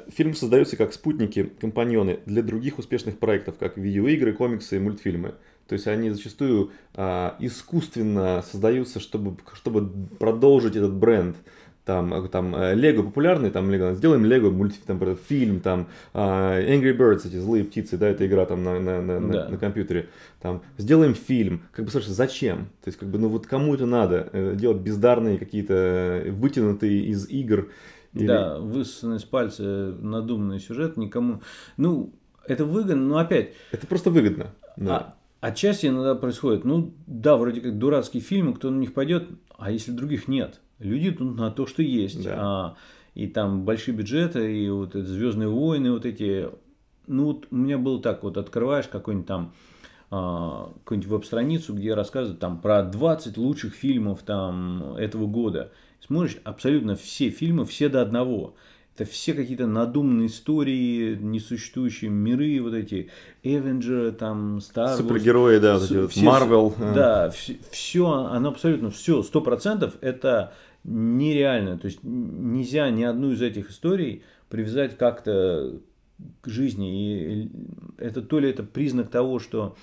Фильм 0.09 0.35
создается 0.35 0.77
как 0.77 0.93
спутники, 0.93 1.51
компаньоны 1.61 2.21
для 2.25 2.43
других 2.43 2.79
успешных 2.79 3.19
проектов, 3.19 3.57
как 3.59 3.77
видеоигры, 3.77 4.33
комиксы 4.33 4.77
и 4.77 4.79
мультфильмы. 4.79 5.35
То 5.71 5.75
есть 5.75 5.87
они 5.87 6.11
зачастую 6.11 6.73
а, 6.97 7.37
искусственно 7.39 8.43
создаются, 8.43 8.99
чтобы, 8.99 9.37
чтобы 9.53 9.89
продолжить 10.19 10.75
этот 10.75 10.93
бренд. 10.93 11.37
там, 11.85 12.29
там 12.29 12.57
Лего 12.75 13.05
популярный, 13.05 13.53
там 13.53 13.71
Лего, 13.71 13.95
сделаем 13.95 14.25
Лего 14.25 14.51
мультфильм, 14.51 14.99
там, 14.99 15.17
фильм, 15.29 15.61
там 15.61 15.87
Angry 16.13 16.97
Birds, 16.97 17.29
эти 17.29 17.37
злые 17.37 17.63
птицы, 17.63 17.97
да, 17.99 18.09
это 18.09 18.27
игра 18.27 18.47
там 18.47 18.65
на, 18.65 18.81
на, 18.81 19.01
на, 19.01 19.21
да. 19.21 19.49
на, 19.49 19.57
компьютере, 19.59 20.09
там, 20.41 20.63
сделаем 20.77 21.15
фильм, 21.15 21.63
как 21.71 21.85
бы, 21.85 21.93
слушай, 21.93 22.11
зачем? 22.11 22.65
То 22.83 22.89
есть, 22.89 22.99
как 22.99 23.09
бы, 23.09 23.19
ну 23.19 23.29
вот 23.29 23.47
кому 23.47 23.73
это 23.73 23.87
надо? 23.87 24.29
Делать 24.57 24.79
бездарные 24.79 25.39
какие-то, 25.39 26.25
вытянутые 26.31 27.05
из 27.05 27.29
игр, 27.29 27.69
или... 28.15 28.27
Да, 28.27 28.59
высосанный 28.59 29.21
с 29.21 29.25
пальца 29.25 29.63
надуманный 30.01 30.59
сюжет 30.59 30.97
никому. 30.97 31.43
Ну, 31.77 32.13
это 32.45 32.65
выгодно, 32.65 33.07
но 33.07 33.19
опять. 33.19 33.53
Это 33.71 33.87
просто 33.87 34.11
выгодно. 34.11 34.53
Да. 34.77 34.97
А, 34.97 35.20
отчасти 35.41 35.87
иногда 35.87 36.15
происходит. 36.15 36.65
Ну, 36.65 36.95
да, 37.07 37.37
вроде 37.37 37.61
как 37.61 37.79
дурацкие 37.79 38.23
фильмы, 38.23 38.55
кто 38.55 38.71
на 38.71 38.79
них 38.79 38.95
пойдет, 38.95 39.29
а 39.57 39.71
если 39.71 39.93
других 39.93 40.29
нет? 40.29 40.61
Люди 40.79 41.11
тут 41.11 41.37
на 41.37 41.51
то, 41.51 41.67
что 41.67 41.83
есть. 41.83 42.25
Да. 42.25 42.37
А, 42.39 42.77
и 43.15 43.27
там 43.27 43.65
большие 43.65 43.95
бюджеты, 43.95 44.57
и 44.57 44.69
вот 44.71 44.95
Звездные 44.95 45.49
войны, 45.49 45.93
вот 45.93 46.07
эти. 46.07 46.49
Ну, 47.07 47.25
вот 47.27 47.47
у 47.51 47.57
меня 47.57 47.77
было 47.77 48.01
так, 48.01 48.23
вот 48.23 48.37
открываешь 48.37 48.87
какой-нибудь 48.87 49.27
там 49.27 49.53
а, 50.11 50.73
какую-нибудь 50.85 51.11
веб-страницу, 51.11 51.75
где 51.75 51.95
рассказывают 51.95 52.41
там 52.41 52.61
про 52.61 52.83
20 52.83 53.37
лучших 53.37 53.75
фильмов 53.75 54.23
там 54.23 54.95
этого 54.95 55.27
года. 55.27 55.73
Смотришь 56.01 56.39
абсолютно 56.45 56.97
все 56.97 57.31
фильмы, 57.31 57.65
все 57.65 57.89
до 57.89 58.03
одного. 58.03 58.55
Это 59.01 59.11
все 59.11 59.33
какие-то 59.33 59.67
надуманные 59.67 60.27
истории, 60.27 61.17
несуществующие 61.17 62.11
миры, 62.11 62.61
вот 62.61 62.75
эти 62.75 63.09
Эвенджеры, 63.43 64.13
там, 64.13 64.59
Star 64.59 64.89
Wars. 64.89 64.97
Супергерои, 64.99 65.59
да, 65.59 65.79
вот 65.79 65.91
эти 65.91 66.07
все, 66.09 66.21
Marvel. 66.21 66.75
Да, 66.95 67.31
все, 67.31 67.57
все, 67.71 68.11
оно 68.11 68.51
абсолютно 68.51 68.91
все, 68.91 69.23
сто 69.23 69.41
процентов 69.41 69.95
это 70.03 70.53
нереально. 70.85 71.79
То 71.79 71.87
есть 71.87 72.01
нельзя 72.03 72.91
ни 72.91 73.03
одну 73.03 73.33
из 73.33 73.41
этих 73.41 73.71
историй 73.71 74.23
привязать 74.51 74.99
как-то 74.99 75.81
к 76.43 76.49
жизни. 76.51 77.45
И 77.45 77.51
это 77.97 78.21
то 78.21 78.39
ли 78.39 78.51
это 78.51 78.65
признак 78.65 79.09
того, 79.09 79.39
что 79.39 79.77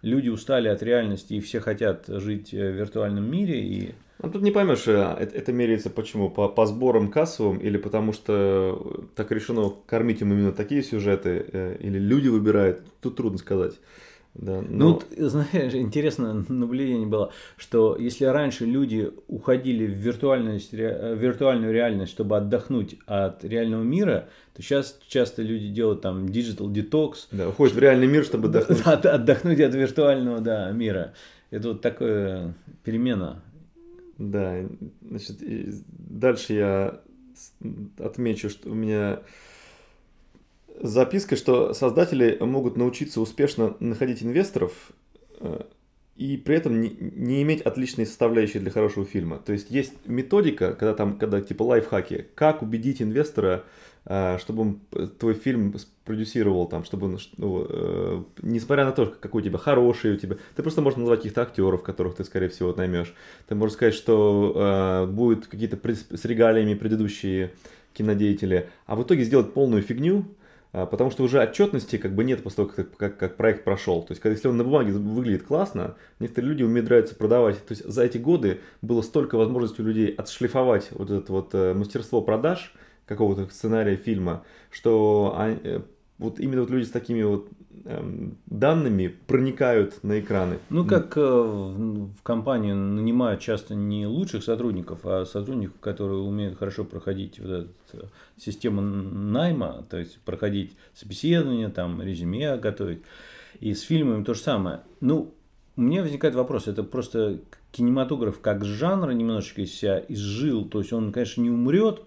люди 0.00 0.30
устали 0.30 0.68
от 0.68 0.82
реальности 0.82 1.34
и 1.34 1.40
все 1.40 1.60
хотят 1.60 2.06
жить 2.08 2.52
в 2.52 2.56
виртуальном 2.56 3.30
мире. 3.30 3.62
И... 3.62 3.94
Ну, 4.22 4.30
тут 4.30 4.42
не 4.42 4.50
поймешь, 4.52 4.86
э, 4.86 5.16
это, 5.18 5.36
это 5.36 5.52
меряется 5.52 5.90
почему? 5.90 6.30
По, 6.30 6.48
по 6.48 6.66
сборам 6.66 7.10
кассовым 7.10 7.58
или 7.58 7.76
потому 7.76 8.12
что 8.12 9.04
так 9.16 9.32
решено 9.32 9.72
кормить 9.86 10.20
им 10.20 10.32
именно 10.32 10.52
такие 10.52 10.82
сюжеты, 10.82 11.44
э, 11.52 11.76
или 11.80 11.98
люди 11.98 12.28
выбирают, 12.28 12.82
тут 13.00 13.16
трудно 13.16 13.38
сказать. 13.38 13.74
Да, 14.34 14.62
ну, 14.62 14.66
но... 14.70 15.02
Ну, 15.16 15.28
знаешь, 15.28 15.74
интересное 15.74 16.44
наблюдение 16.48 17.06
было, 17.06 17.32
что 17.58 17.96
если 17.98 18.24
раньше 18.24 18.64
люди 18.64 19.10
уходили 19.28 19.86
в 19.86 19.90
виртуальность, 19.98 20.72
в 20.72 21.14
виртуальную 21.14 21.72
реальность, 21.72 22.12
чтобы 22.12 22.38
отдохнуть 22.38 22.96
от 23.06 23.44
реального 23.44 23.82
мира, 23.82 24.28
то 24.54 24.62
сейчас 24.62 24.98
часто 25.06 25.42
люди 25.42 25.68
делают 25.68 26.00
там 26.00 26.26
digital 26.26 26.72
detox. 26.72 27.26
Да, 27.30 27.48
уходят 27.48 27.74
в 27.74 27.78
реальный 27.78 28.06
мир, 28.06 28.24
чтобы 28.24 28.48
отдохнуть. 28.48 28.80
Отдохнуть 28.86 29.60
от 29.60 29.74
виртуального 29.74 30.40
да, 30.40 30.70
мира. 30.70 31.12
Это 31.50 31.68
вот 31.68 31.82
такая 31.82 32.54
перемена 32.84 33.42
да, 34.30 34.68
значит, 35.00 35.38
дальше 35.88 36.52
я 36.54 37.00
отмечу, 37.98 38.48
что 38.50 38.70
у 38.70 38.74
меня 38.74 39.22
записка, 40.80 41.36
что 41.36 41.72
создатели 41.74 42.38
могут 42.40 42.76
научиться 42.76 43.20
успешно 43.20 43.76
находить 43.80 44.22
инвесторов 44.22 44.72
э, 45.40 45.62
и 46.16 46.36
при 46.36 46.56
этом 46.56 46.80
не, 46.80 46.90
не 46.90 47.42
иметь 47.42 47.62
отличные 47.62 48.06
составляющие 48.06 48.60
для 48.60 48.70
хорошего 48.70 49.04
фильма. 49.04 49.38
То 49.38 49.52
есть 49.52 49.70
есть 49.70 49.94
методика, 50.06 50.74
когда 50.74 50.94
там, 50.94 51.18
когда 51.18 51.40
типа 51.40 51.62
лайфхаки, 51.62 52.26
как 52.34 52.62
убедить 52.62 53.02
инвестора 53.02 53.64
чтобы 54.04 54.62
он 54.62 54.80
э, 54.92 55.06
твой 55.18 55.34
фильм 55.34 55.74
продюсировал 56.04 56.66
там, 56.66 56.84
чтобы 56.84 57.06
он, 57.06 57.18
ну, 57.36 57.66
э, 57.68 58.22
несмотря 58.42 58.84
на 58.84 58.92
то, 58.92 59.06
какой 59.06 59.42
у 59.42 59.44
тебя 59.44 59.58
хороший 59.58 60.14
у 60.14 60.16
тебя, 60.16 60.36
ты 60.56 60.62
просто 60.62 60.82
можешь 60.82 60.98
назвать 60.98 61.20
каких-то 61.20 61.42
актеров, 61.42 61.82
которых 61.84 62.16
ты, 62.16 62.24
скорее 62.24 62.48
всего, 62.48 62.72
наймешь. 62.74 63.14
Ты 63.46 63.54
можешь 63.54 63.74
сказать, 63.74 63.94
что 63.94 65.06
э, 65.06 65.06
будут 65.06 65.46
какие-то 65.46 65.78
с 65.94 66.24
регалиями 66.24 66.74
предыдущие 66.74 67.52
кинодеятели, 67.92 68.70
а 68.86 68.96
в 68.96 69.04
итоге 69.04 69.22
сделать 69.22 69.54
полную 69.54 69.82
фигню, 69.82 70.24
э, 70.72 70.84
потому 70.84 71.12
что 71.12 71.22
уже 71.22 71.40
отчетности 71.40 71.96
как 71.96 72.12
бы 72.12 72.24
нет 72.24 72.42
после 72.42 72.56
того, 72.56 72.68
как, 72.74 72.96
как, 72.96 73.16
как 73.18 73.36
проект 73.36 73.62
прошел. 73.62 74.02
То 74.02 74.14
есть, 74.14 74.24
если 74.24 74.48
он 74.48 74.56
на 74.56 74.64
бумаге 74.64 74.90
выглядит 74.90 75.44
классно, 75.44 75.94
некоторые 76.18 76.50
люди 76.50 76.64
умеют 76.64 76.88
нравиться 76.88 77.14
продавать. 77.14 77.64
То 77.64 77.72
есть, 77.72 77.84
за 77.84 78.02
эти 78.02 78.18
годы 78.18 78.58
было 78.80 79.02
столько 79.02 79.36
возможностей 79.36 79.82
у 79.82 79.86
людей 79.86 80.08
отшлифовать 80.12 80.88
вот 80.90 81.08
это 81.08 81.32
вот 81.32 81.54
э, 81.54 81.72
мастерство 81.72 82.20
продаж, 82.20 82.74
какого-то 83.06 83.48
сценария 83.48 83.96
фильма, 83.96 84.44
что 84.70 85.34
они, 85.36 85.58
э, 85.64 85.80
вот 86.18 86.38
именно 86.40 86.62
вот 86.62 86.70
люди 86.70 86.84
с 86.84 86.90
такими 86.90 87.22
вот 87.22 87.48
эм, 87.84 88.38
данными 88.46 89.14
проникают 89.26 90.02
на 90.04 90.20
экраны. 90.20 90.58
Ну, 90.70 90.86
как 90.86 91.16
э, 91.16 91.20
в, 91.20 92.14
в 92.14 92.22
компании 92.22 92.72
нанимают 92.72 93.40
часто 93.40 93.74
не 93.74 94.06
лучших 94.06 94.44
сотрудников, 94.44 95.00
а 95.04 95.24
сотрудников, 95.26 95.80
которые 95.80 96.20
умеют 96.20 96.58
хорошо 96.58 96.84
проходить 96.84 97.38
вот 97.40 97.50
эту 97.50 97.68
э, 97.94 98.02
систему 98.36 98.80
найма, 98.80 99.84
то 99.90 99.98
есть 99.98 100.18
проходить 100.20 100.76
собеседование, 100.94 101.68
там, 101.68 102.00
резюме 102.00 102.56
готовить. 102.56 103.02
И 103.60 103.74
с 103.74 103.82
фильмами 103.82 104.24
то 104.24 104.34
же 104.34 104.40
самое. 104.40 104.80
Ну, 105.00 105.34
у 105.76 105.80
меня 105.80 106.02
возникает 106.02 106.34
вопрос, 106.34 106.68
это 106.68 106.82
просто 106.82 107.40
кинематограф 107.70 108.40
как 108.40 108.64
жанр 108.64 109.12
немножечко 109.12 109.62
из 109.62 109.74
себя 109.74 110.02
изжил, 110.08 110.66
то 110.66 110.80
есть 110.80 110.92
он, 110.92 111.12
конечно, 111.12 111.40
не 111.40 111.50
умрет, 111.50 112.02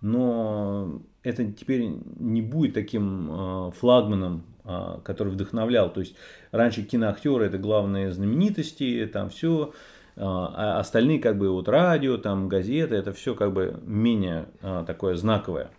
но 0.00 1.00
это 1.22 1.44
теперь 1.44 1.90
не 2.18 2.42
будет 2.42 2.74
таким 2.74 3.30
э, 3.30 3.70
флагманом, 3.72 4.44
э, 4.64 4.98
который 5.02 5.32
вдохновлял. 5.32 5.92
То 5.92 6.00
есть 6.00 6.14
раньше 6.52 6.82
киноактеры 6.82 7.46
это 7.46 7.58
главные 7.58 8.12
знаменитости, 8.12 9.08
там 9.12 9.30
все, 9.30 9.72
э, 10.16 10.20
а 10.20 10.78
остальные 10.78 11.18
как 11.18 11.38
бы 11.38 11.50
вот 11.50 11.68
радио, 11.68 12.16
там 12.16 12.48
газеты, 12.48 12.94
это 12.94 13.12
все 13.12 13.34
как 13.34 13.52
бы 13.52 13.80
менее 13.84 14.46
такое 14.86 15.16
знаковое, 15.16 15.70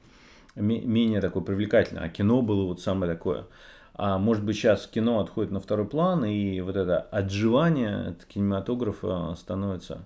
менее 0.56 1.22
такое 1.22 1.44
привлекательное. 1.44 2.04
А 2.04 2.10
кино 2.10 2.42
было 2.42 2.66
вот 2.66 2.82
самое 2.82 3.12
такое. 3.12 3.46
А 3.94 4.18
может 4.18 4.46
быть 4.46 4.56
сейчас 4.56 4.88
кино 4.88 5.20
отходит 5.20 5.52
на 5.52 5.60
второй 5.60 5.86
план, 5.86 6.24
и 6.24 6.62
вот 6.62 6.78
это 6.78 7.00
отживание 7.00 8.10
от 8.10 8.26
кинематографа 8.26 9.36
становится 9.38 10.06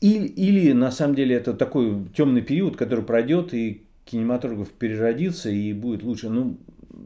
или, 0.00 0.26
или 0.26 0.72
на 0.72 0.90
самом 0.90 1.14
деле 1.14 1.36
это 1.36 1.54
такой 1.54 2.06
темный 2.16 2.42
период, 2.42 2.76
который 2.76 3.04
пройдет, 3.04 3.54
и 3.54 3.82
кинематограф 4.04 4.70
переродится 4.70 5.50
и 5.50 5.72
будет 5.72 6.02
лучше, 6.02 6.28
ну, 6.28 6.58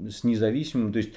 с 0.08 0.24
независимым. 0.24 0.92
То 0.92 0.98
есть 0.98 1.12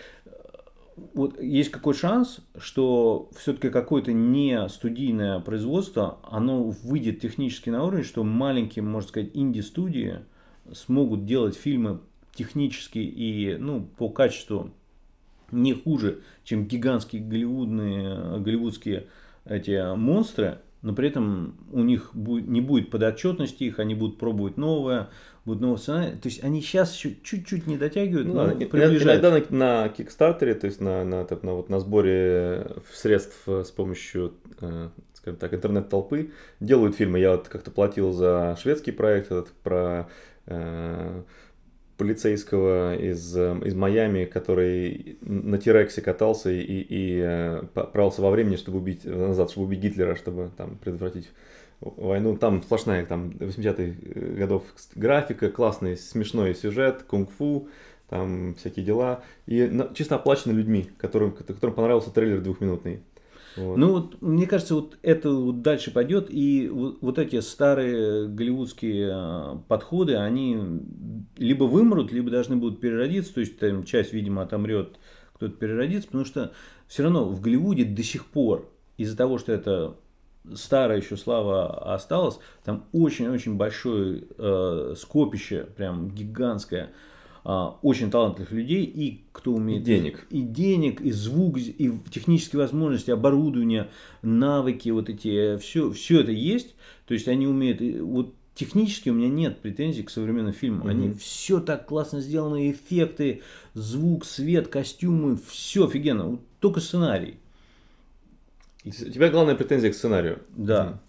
вот 1.14 1.42
есть 1.42 1.72
какой 1.72 1.94
шанс, 1.94 2.40
что 2.58 3.30
все-таки 3.38 3.70
какое-то 3.70 4.14
не 4.14 4.68
студийное 4.70 5.40
производство, 5.40 6.20
оно 6.24 6.64
выйдет 6.64 7.20
технически 7.20 7.70
на 7.70 7.84
уровень, 7.84 8.04
что 8.04 8.24
маленькие, 8.24 8.84
можно 8.84 9.08
сказать, 9.08 9.32
инди-студии 9.34 10.20
смогут 10.74 11.26
делать 11.26 11.56
фильмы 11.56 12.02
технически 12.34 13.00
и 13.00 13.56
ну, 13.58 13.88
по 13.98 14.10
качеству 14.10 14.72
не 15.52 15.74
хуже, 15.74 16.22
чем 16.44 16.66
гигантские 16.66 17.22
голливудные, 17.22 18.40
голливудские 18.40 19.08
эти 19.46 19.96
монстры, 19.96 20.60
но 20.82 20.94
при 20.94 21.10
этом 21.10 21.56
у 21.72 21.84
них 21.84 22.12
будет, 22.14 22.48
не 22.48 22.62
будет 22.62 22.90
подотчетности 22.90 23.66
их, 23.66 23.80
они 23.80 23.96
будут 23.96 24.18
пробовать 24.18 24.58
новое, 24.58 25.10
будут 25.46 25.62
новые 25.62 25.78
сценарии. 25.78 26.16
То 26.16 26.30
есть 26.30 26.44
они 26.44 26.62
сейчас 26.62 26.96
еще 26.96 27.16
чуть-чуть 27.24 27.68
не 27.68 27.78
дотягивают, 27.78 28.28
ну, 28.28 28.34
но 28.34 28.52
Иногда 29.14 29.32
на, 29.32 29.84
на 29.84 29.90
Кикстартере, 29.90 30.56
то 30.56 30.66
есть 30.66 30.82
на, 30.82 31.04
на, 31.04 31.28
на, 31.30 31.54
вот, 31.54 31.70
на 31.70 31.80
сборе 31.80 32.68
средств 32.92 33.48
с 33.48 33.72
помощью 33.72 34.34
э, 34.60 34.90
скажем 35.22 35.40
так, 35.40 35.54
интернет-толпы 35.54 36.32
делают 36.60 36.96
фильмы. 36.96 37.20
Я 37.20 37.32
вот 37.32 37.48
как-то 37.48 37.70
платил 37.70 38.12
за 38.12 38.58
шведский 38.60 38.92
проект 38.92 39.28
этот 39.28 39.50
про 39.64 40.10
э, 40.48 41.22
полицейского 42.02 42.96
из, 42.96 43.38
эм, 43.38 43.60
из 43.60 43.76
Майами, 43.76 44.26
который 44.26 45.20
на 45.22 45.60
Тирексе 45.60 46.02
катался 46.02 46.50
и, 46.50 46.64
и 46.64 47.22
э, 47.24 47.62
правился 47.94 48.24
во 48.24 48.32
времени, 48.32 48.56
чтобы 48.56 48.80
убить, 48.80 49.06
назад, 49.06 49.52
чтобы 49.52 49.68
убить 49.68 49.82
Гитлера, 49.82 50.16
чтобы 50.16 50.50
там 50.58 50.80
предотвратить 50.84 51.30
войну. 51.80 52.36
Там 52.38 52.64
сплошная, 52.64 53.06
там 53.06 53.30
80-х 53.30 54.36
годов 54.36 54.64
графика, 54.96 55.52
классный 55.52 55.96
смешной 55.96 56.56
сюжет, 56.56 57.04
кунг-фу, 57.04 57.68
там 58.10 58.56
всякие 58.56 58.84
дела. 58.84 59.22
И 59.46 59.72
чисто 59.94 60.16
оплачены 60.16 60.54
людьми, 60.54 60.90
которым, 60.98 61.34
которым 61.34 61.76
понравился 61.76 62.10
трейлер 62.10 62.42
двухминутный. 62.42 63.04
Вот. 63.58 63.78
Ну 63.78 63.92
вот, 63.92 64.22
мне 64.22 64.48
кажется, 64.48 64.76
вот 64.76 64.98
это 65.02 65.30
вот 65.30 65.62
дальше 65.62 65.92
пойдет, 65.92 66.28
и 66.30 66.70
вот, 66.70 67.00
вот 67.02 67.20
эти 67.20 67.40
старые 67.42 68.28
голливудские 68.28 69.62
подходы, 69.68 70.16
они 70.16 70.58
либо 71.42 71.64
вымрут, 71.66 72.12
либо 72.12 72.30
должны 72.30 72.56
будут 72.56 72.80
переродиться, 72.80 73.34
то 73.34 73.40
есть 73.40 73.58
там 73.58 73.84
часть, 73.84 74.14
видимо, 74.14 74.44
отомрет, 74.44 74.98
кто-то 75.34 75.54
переродится, 75.54 76.08
потому 76.08 76.26
что 76.26 76.54
все 76.88 77.04
равно 77.04 77.26
в 77.26 77.42
Голливуде 77.42 77.84
до 77.84 78.04
сих 78.04 78.26
пор 78.28 78.70
из-за 78.98 79.18
того, 79.18 79.40
что 79.40 79.52
это 79.52 79.96
старая 80.54 81.00
еще 81.00 81.18
слава 81.18 81.94
осталась, 81.94 82.40
там 82.64 82.86
очень-очень 82.92 83.56
большое 83.56 84.24
э, 84.38 84.94
скопище, 84.98 85.68
прям 85.76 86.10
гигантское, 86.12 86.92
э, 87.44 87.68
очень 87.82 88.12
талантливых 88.12 88.52
людей, 88.52 88.84
и 88.84 89.24
кто 89.32 89.54
умеет... 89.54 89.82
И 89.82 89.86
денег. 89.86 90.28
И 90.30 90.42
денег, 90.42 91.02
и 91.02 91.12
звук, 91.12 91.58
и 91.58 91.92
технические 92.12 92.60
возможности, 92.60 93.12
оборудование, 93.12 93.90
навыки, 94.22 94.90
вот 94.90 95.10
эти, 95.10 95.58
все, 95.58 95.92
все 95.92 96.22
это 96.22 96.32
есть. 96.32 96.76
То 97.08 97.14
есть 97.14 97.28
они 97.28 97.48
умеют, 97.48 97.82
вот 98.02 98.36
технически 98.62 99.10
у 99.10 99.14
меня 99.14 99.28
нет 99.28 99.60
претензий 99.60 100.04
к 100.04 100.12
современным 100.12 100.54
фильмам. 100.54 100.88
Mm-hmm. 100.88 100.92
Они 100.92 101.14
все 101.16 101.60
так 101.60 101.88
классно 101.88 102.22
сделаны, 102.22 102.70
эффекты, 102.70 103.42
звук, 103.74 104.24
свет, 104.24 104.68
костюмы, 104.68 105.40
все 105.48 105.88
офигенно. 105.88 106.26
Вот 106.26 106.42
только 106.60 106.80
сценарий. 106.80 107.38
У 108.86 108.92
тебя 108.92 109.30
главная 109.30 109.56
претензия 109.56 109.92
к 109.92 109.96
сценарию. 109.96 110.44
Да. 110.56 111.00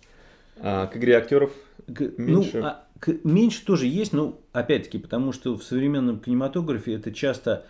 А 0.57 0.87
к 0.87 0.97
игре 0.97 1.15
актеров 1.15 1.53
меньше? 1.87 2.61
Ну, 2.61 2.65
а, 2.65 2.87
к, 2.99 3.13
меньше 3.23 3.63
тоже 3.67 3.87
есть, 3.87 4.15
но 4.15 4.41
опять-таки, 4.53 4.97
потому 4.97 5.33
что 5.33 5.55
в 5.55 5.63
современном 5.63 6.21
кинематографе 6.21 6.95
это 6.95 7.13
часто 7.13 7.67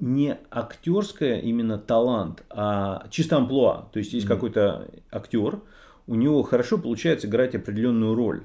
не 0.00 0.36
актерское 0.50 1.38
именно 1.38 1.78
талант, 1.78 2.42
а 2.50 3.06
чисто 3.10 3.36
амплуа. 3.36 3.88
То 3.92 4.00
есть 4.00 4.12
есть 4.12 4.26
mm-hmm. 4.26 4.28
какой-то 4.28 4.88
актер, 5.12 5.60
у 6.08 6.16
него 6.16 6.42
хорошо 6.42 6.78
получается 6.78 7.28
играть 7.28 7.54
определенную 7.54 8.16
роль. 8.16 8.42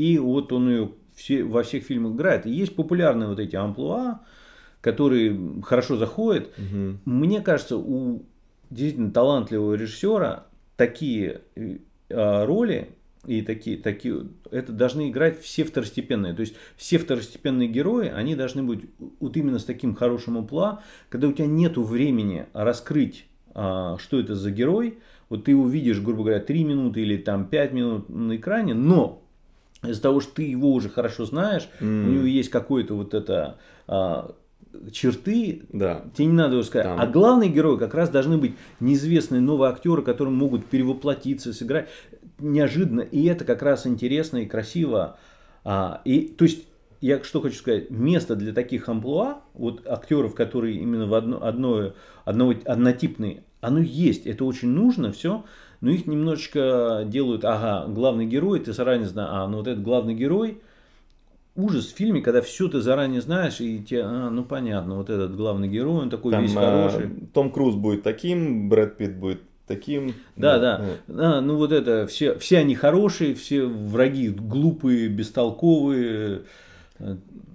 И 0.00 0.16
вот 0.16 0.50
он 0.50 0.70
ее 0.70 0.92
все, 1.14 1.44
во 1.44 1.62
всех 1.62 1.84
фильмах 1.84 2.14
играет. 2.14 2.46
И 2.46 2.50
есть 2.50 2.74
популярные 2.74 3.28
вот 3.28 3.38
эти 3.38 3.54
амплуа, 3.54 4.20
которые 4.80 5.38
хорошо 5.62 5.98
заходят. 5.98 6.48
Угу. 6.56 7.00
Мне 7.04 7.42
кажется, 7.42 7.76
у 7.76 8.22
действительно 8.70 9.10
талантливого 9.10 9.74
режиссера 9.74 10.46
такие 10.78 11.42
э, 11.54 12.44
роли 12.46 12.88
и 13.26 13.42
такие, 13.42 13.76
такие, 13.76 14.28
это 14.50 14.72
должны 14.72 15.10
играть 15.10 15.38
все 15.42 15.64
второстепенные. 15.64 16.32
То 16.32 16.40
есть 16.40 16.54
все 16.78 16.96
второстепенные 16.96 17.68
герои, 17.68 18.08
они 18.08 18.34
должны 18.34 18.62
быть 18.62 18.86
вот 19.18 19.36
именно 19.36 19.58
с 19.58 19.64
таким 19.66 19.94
хорошим 19.94 20.38
амплуа, 20.38 20.82
когда 21.10 21.28
у 21.28 21.32
тебя 21.34 21.46
нет 21.46 21.76
времени 21.76 22.46
раскрыть, 22.54 23.26
а, 23.52 23.98
что 23.98 24.18
это 24.18 24.34
за 24.34 24.50
герой. 24.50 24.98
Вот 25.28 25.44
ты 25.44 25.54
увидишь, 25.54 26.00
грубо 26.00 26.22
говоря, 26.22 26.40
3 26.40 26.64
минуты 26.64 27.02
или 27.02 27.18
там 27.18 27.44
5 27.44 27.72
минут 27.74 28.08
на 28.08 28.36
экране, 28.36 28.72
но 28.72 29.22
из-за 29.82 30.02
того, 30.02 30.20
что 30.20 30.34
ты 30.34 30.42
его 30.42 30.72
уже 30.72 30.88
хорошо 30.88 31.24
знаешь, 31.24 31.68
mm. 31.80 32.06
у 32.06 32.10
него 32.10 32.24
есть 32.24 32.50
какое-то 32.50 32.94
вот 32.94 33.14
это 33.14 33.58
а, 33.86 34.34
черты, 34.92 35.62
да. 35.70 36.04
тебе 36.14 36.26
не 36.26 36.34
надо 36.34 36.54
его 36.54 36.62
сказать. 36.62 36.86
Там. 36.86 37.00
А 37.00 37.06
главные 37.06 37.50
герои 37.50 37.78
как 37.78 37.94
раз 37.94 38.10
должны 38.10 38.38
быть 38.38 38.54
неизвестные 38.78 39.40
новые 39.40 39.70
актеры, 39.70 40.02
которые 40.02 40.34
могут 40.34 40.66
перевоплотиться, 40.66 41.52
сыграть 41.52 41.88
неожиданно. 42.38 43.00
И 43.00 43.24
это 43.24 43.44
как 43.44 43.62
раз 43.62 43.86
интересно 43.86 44.38
и 44.38 44.46
красиво. 44.46 45.18
А, 45.64 46.00
и, 46.04 46.28
то 46.28 46.44
есть, 46.44 46.66
я 47.00 47.22
что 47.22 47.40
хочу 47.40 47.56
сказать, 47.56 47.90
место 47.90 48.36
для 48.36 48.52
таких 48.52 48.88
амплуа, 48.88 49.40
вот 49.54 49.86
актеров, 49.86 50.34
которые 50.34 50.76
именно 50.76 51.06
в 51.06 51.14
одно, 51.14 51.44
одно, 51.44 51.92
одно, 52.24 52.54
однотипные, 52.64 53.44
оно 53.60 53.80
есть, 53.80 54.26
это 54.26 54.44
очень 54.44 54.68
нужно, 54.68 55.12
все, 55.12 55.44
но 55.80 55.90
их 55.90 56.06
немножечко 56.06 57.04
делают, 57.06 57.44
ага, 57.44 57.86
главный 57.86 58.26
герой, 58.26 58.60
ты 58.60 58.72
заранее 58.72 59.08
знаешь, 59.08 59.30
а, 59.32 59.46
ну 59.46 59.58
вот 59.58 59.66
этот 59.66 59.82
главный 59.82 60.14
герой– 60.14 60.60
ужас 61.56 61.86
в 61.86 61.96
фильме, 61.96 62.20
когда 62.20 62.42
все 62.42 62.68
ты 62.68 62.80
заранее 62.80 63.20
знаешь, 63.20 63.60
и 63.60 63.82
тебе, 63.82 64.02
а, 64.04 64.30
ну 64.30 64.44
понятно, 64.44 64.96
вот 64.96 65.10
этот 65.10 65.36
главный 65.36 65.68
герой, 65.68 66.02
он 66.02 66.10
такой 66.10 66.32
Там, 66.32 66.42
весь 66.42 66.54
хороший. 66.54 67.06
Э, 67.06 67.10
Том 67.32 67.50
Круз 67.50 67.74
будет 67.74 68.02
таким, 68.02 68.68
Брэд 68.68 68.96
Питт 68.96 69.16
будет 69.16 69.40
таким. 69.66 70.14
Да, 70.36 70.58
да. 70.58 70.84
да. 71.06 71.38
А, 71.38 71.40
ну 71.40 71.56
вот 71.56 71.72
это, 71.72 72.06
все, 72.06 72.38
все 72.38 72.58
они 72.58 72.74
хорошие, 72.74 73.34
все 73.34 73.64
враги 73.64 74.28
глупые, 74.28 75.08
бестолковые. 75.08 76.42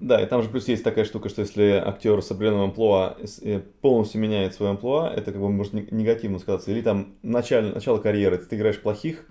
Да, 0.01 0.21
и 0.21 0.25
там 0.25 0.41
же 0.41 0.49
плюс 0.49 0.67
есть 0.67 0.83
такая 0.83 1.05
штука, 1.05 1.29
что 1.29 1.41
если 1.41 1.81
актер 1.83 2.21
с 2.21 2.29
определенным 2.31 2.65
амплуа 2.65 3.15
э, 3.41 3.61
полностью 3.81 4.19
меняет 4.19 4.53
свой 4.53 4.69
амплуа, 4.71 5.09
это 5.09 5.31
как 5.31 5.39
бы 5.39 5.49
может 5.49 5.73
негативно 5.91 6.39
сказаться. 6.39 6.71
Или 6.71 6.81
там 6.81 7.15
начало, 7.21 7.61
начало 7.73 7.99
карьеры, 7.99 8.37
ты 8.37 8.55
играешь 8.55 8.81
плохих, 8.81 9.25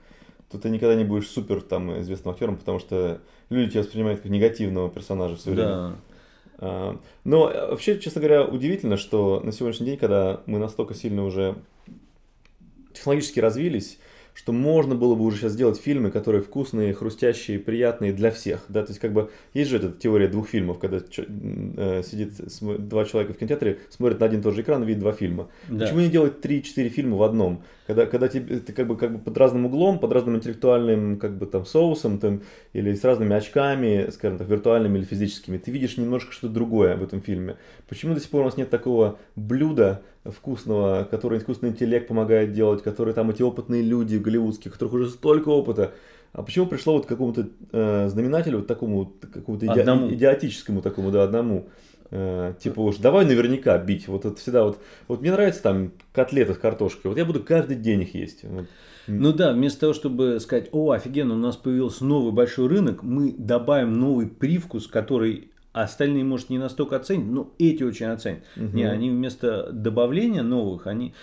то 0.50 0.58
ты 0.58 0.70
никогда 0.70 0.94
не 0.94 1.04
будешь 1.04 1.28
супер 1.28 1.60
там 1.60 2.00
известным 2.00 2.32
актером, 2.32 2.56
потому 2.56 2.78
что 2.78 3.20
люди 3.50 3.72
тебя 3.72 3.82
воспринимают 3.82 4.20
как 4.20 4.30
негативного 4.30 4.88
персонажа 4.88 5.36
все 5.36 5.50
время. 5.50 5.68
Да. 5.68 5.96
А, 6.58 7.00
но 7.24 7.40
вообще, 7.70 7.98
честно 7.98 8.20
говоря, 8.20 8.44
удивительно, 8.44 8.96
что 8.96 9.40
на 9.40 9.52
сегодняшний 9.52 9.86
день, 9.86 9.98
когда 9.98 10.40
мы 10.46 10.58
настолько 10.58 10.94
сильно 10.94 11.24
уже 11.24 11.56
технологически 12.94 13.40
развились, 13.40 13.98
что 14.34 14.52
можно 14.52 14.96
было 14.96 15.14
бы 15.14 15.24
уже 15.24 15.38
сейчас 15.38 15.52
сделать 15.52 15.80
фильмы, 15.80 16.10
которые 16.10 16.42
вкусные, 16.42 16.92
хрустящие, 16.92 17.60
приятные 17.60 18.12
для 18.12 18.32
всех. 18.32 18.64
Да? 18.68 18.82
То 18.82 18.90
есть, 18.90 19.00
как 19.00 19.12
бы, 19.12 19.30
есть 19.54 19.70
же 19.70 19.76
эта 19.76 19.92
теория 19.92 20.26
двух 20.26 20.48
фильмов, 20.48 20.80
когда 20.80 20.98
э, 20.98 22.02
сидит 22.04 22.32
два 22.60 23.04
человека 23.04 23.32
в 23.32 23.38
кинотеатре, 23.38 23.78
смотрят 23.90 24.18
на 24.18 24.26
один 24.26 24.40
и 24.40 24.42
тот 24.42 24.54
же 24.54 24.62
экран 24.62 24.82
и 24.82 24.86
видят 24.86 25.00
два 25.00 25.12
фильма. 25.12 25.48
Да. 25.68 25.84
Почему 25.84 26.00
не 26.00 26.08
делать 26.08 26.40
три-четыре 26.40 26.88
фильма 26.88 27.16
в 27.16 27.22
одном? 27.22 27.62
Когда, 27.86 28.06
когда 28.06 28.28
тебе, 28.28 28.58
ты 28.58 28.72
как 28.72 28.88
бы, 28.88 28.96
как 28.96 29.12
бы 29.12 29.18
под 29.18 29.38
разным 29.38 29.66
углом, 29.66 30.00
под 30.00 30.10
разным 30.10 30.36
интеллектуальным 30.36 31.18
как 31.18 31.38
бы, 31.38 31.46
там, 31.46 31.64
соусом 31.64 32.18
там, 32.18 32.42
или 32.72 32.92
с 32.92 33.04
разными 33.04 33.36
очками, 33.36 34.08
скажем 34.10 34.38
так, 34.38 34.48
виртуальными 34.48 34.98
или 34.98 35.04
физическими, 35.04 35.58
ты 35.58 35.70
видишь 35.70 35.96
немножко 35.96 36.32
что-то 36.32 36.54
другое 36.54 36.96
в 36.96 37.04
этом 37.04 37.20
фильме. 37.20 37.56
Почему 37.88 38.14
до 38.14 38.20
сих 38.20 38.30
пор 38.30 38.40
у 38.40 38.44
нас 38.46 38.56
нет 38.56 38.70
такого 38.70 39.18
блюда, 39.36 40.02
вкусного, 40.24 41.06
который 41.10 41.38
искусственный 41.38 41.72
интеллект 41.72 42.08
помогает 42.08 42.52
делать, 42.52 42.82
которые 42.82 43.14
там 43.14 43.30
эти 43.30 43.42
опытные 43.42 43.82
люди 43.82 44.16
голливудские, 44.16 44.70
у 44.70 44.72
которых 44.72 44.94
уже 44.94 45.10
столько 45.10 45.48
опыта. 45.48 45.92
А 46.32 46.42
почему 46.42 46.66
пришло 46.66 46.94
вот 46.94 47.06
к 47.06 47.08
какому-то 47.08 47.48
э, 47.72 48.08
знаменателю, 48.08 48.58
вот 48.58 48.66
такому, 48.66 49.12
какому-то 49.32 49.66
иди, 49.66 50.14
идиотическому 50.14 50.82
такому, 50.82 51.10
да, 51.10 51.22
одному? 51.22 51.68
Э, 52.10 52.54
типа 52.58 52.80
уж 52.80 52.96
давай 52.96 53.24
наверняка 53.24 53.78
бить. 53.78 54.08
Вот 54.08 54.24
это 54.24 54.36
всегда 54.36 54.64
вот, 54.64 54.78
вот 55.08 55.20
мне 55.20 55.30
нравится 55.30 55.62
там 55.62 55.92
котлеты 56.12 56.54
с 56.54 56.58
картошкой. 56.58 57.10
Вот 57.10 57.18
я 57.18 57.24
буду 57.24 57.40
каждый 57.40 57.76
день 57.76 58.02
их 58.02 58.14
есть. 58.14 58.44
Вот. 58.44 58.66
Ну 59.06 59.32
да, 59.32 59.52
вместо 59.52 59.80
того, 59.80 59.92
чтобы 59.92 60.40
сказать, 60.40 60.68
о, 60.72 60.92
офигенно, 60.92 61.34
у 61.34 61.38
нас 61.38 61.56
появился 61.56 62.04
новый 62.04 62.32
большой 62.32 62.68
рынок, 62.68 63.02
мы 63.02 63.32
добавим 63.32 63.92
новый 63.92 64.26
привкус, 64.26 64.86
который 64.86 65.50
остальные, 65.74 66.24
может, 66.24 66.50
не 66.50 66.58
настолько 66.58 66.96
оценят, 66.96 67.26
но 67.26 67.52
эти 67.58 67.82
очень 67.82 68.06
оценят. 68.06 68.44
Угу. 68.56 68.76
Не, 68.76 68.84
они 68.84 69.10
вместо 69.10 69.70
добавления 69.72 70.42
новых, 70.42 70.86
они... 70.86 71.14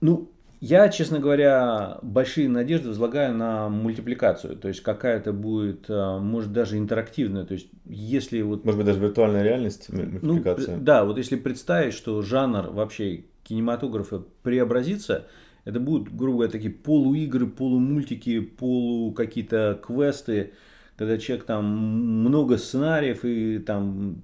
Ну, 0.00 0.30
я, 0.60 0.88
честно 0.88 1.18
говоря, 1.18 1.98
большие 2.00 2.48
надежды 2.48 2.88
возлагаю 2.88 3.34
на 3.34 3.68
мультипликацию. 3.68 4.56
То 4.56 4.68
есть 4.68 4.80
какая-то 4.80 5.32
будет, 5.32 5.86
а, 5.88 6.20
может, 6.20 6.52
даже 6.52 6.78
интерактивная. 6.78 7.44
То 7.44 7.54
есть 7.54 7.68
если 7.84 8.40
вот... 8.40 8.64
Может 8.64 8.78
быть, 8.78 8.86
даже 8.86 9.00
виртуальная 9.00 9.42
реальность 9.42 9.92
мультипликация. 9.92 10.76
Ну, 10.76 10.82
да, 10.82 11.04
вот 11.04 11.18
если 11.18 11.36
представить, 11.36 11.92
что 11.92 12.22
жанр 12.22 12.70
вообще 12.70 13.24
кинематографа 13.42 14.22
преобразится, 14.42 15.26
это 15.64 15.80
будут, 15.80 16.14
грубо 16.14 16.38
говоря, 16.38 16.52
такие 16.52 16.72
полуигры, 16.72 17.46
полумультики, 17.46 18.40
полу 18.40 19.12
какие-то 19.12 19.78
квесты, 19.84 20.52
когда 20.96 21.18
человек 21.18 21.44
там 21.44 21.64
много 21.64 22.58
сценариев 22.58 23.24
и 23.24 23.58
там 23.58 24.22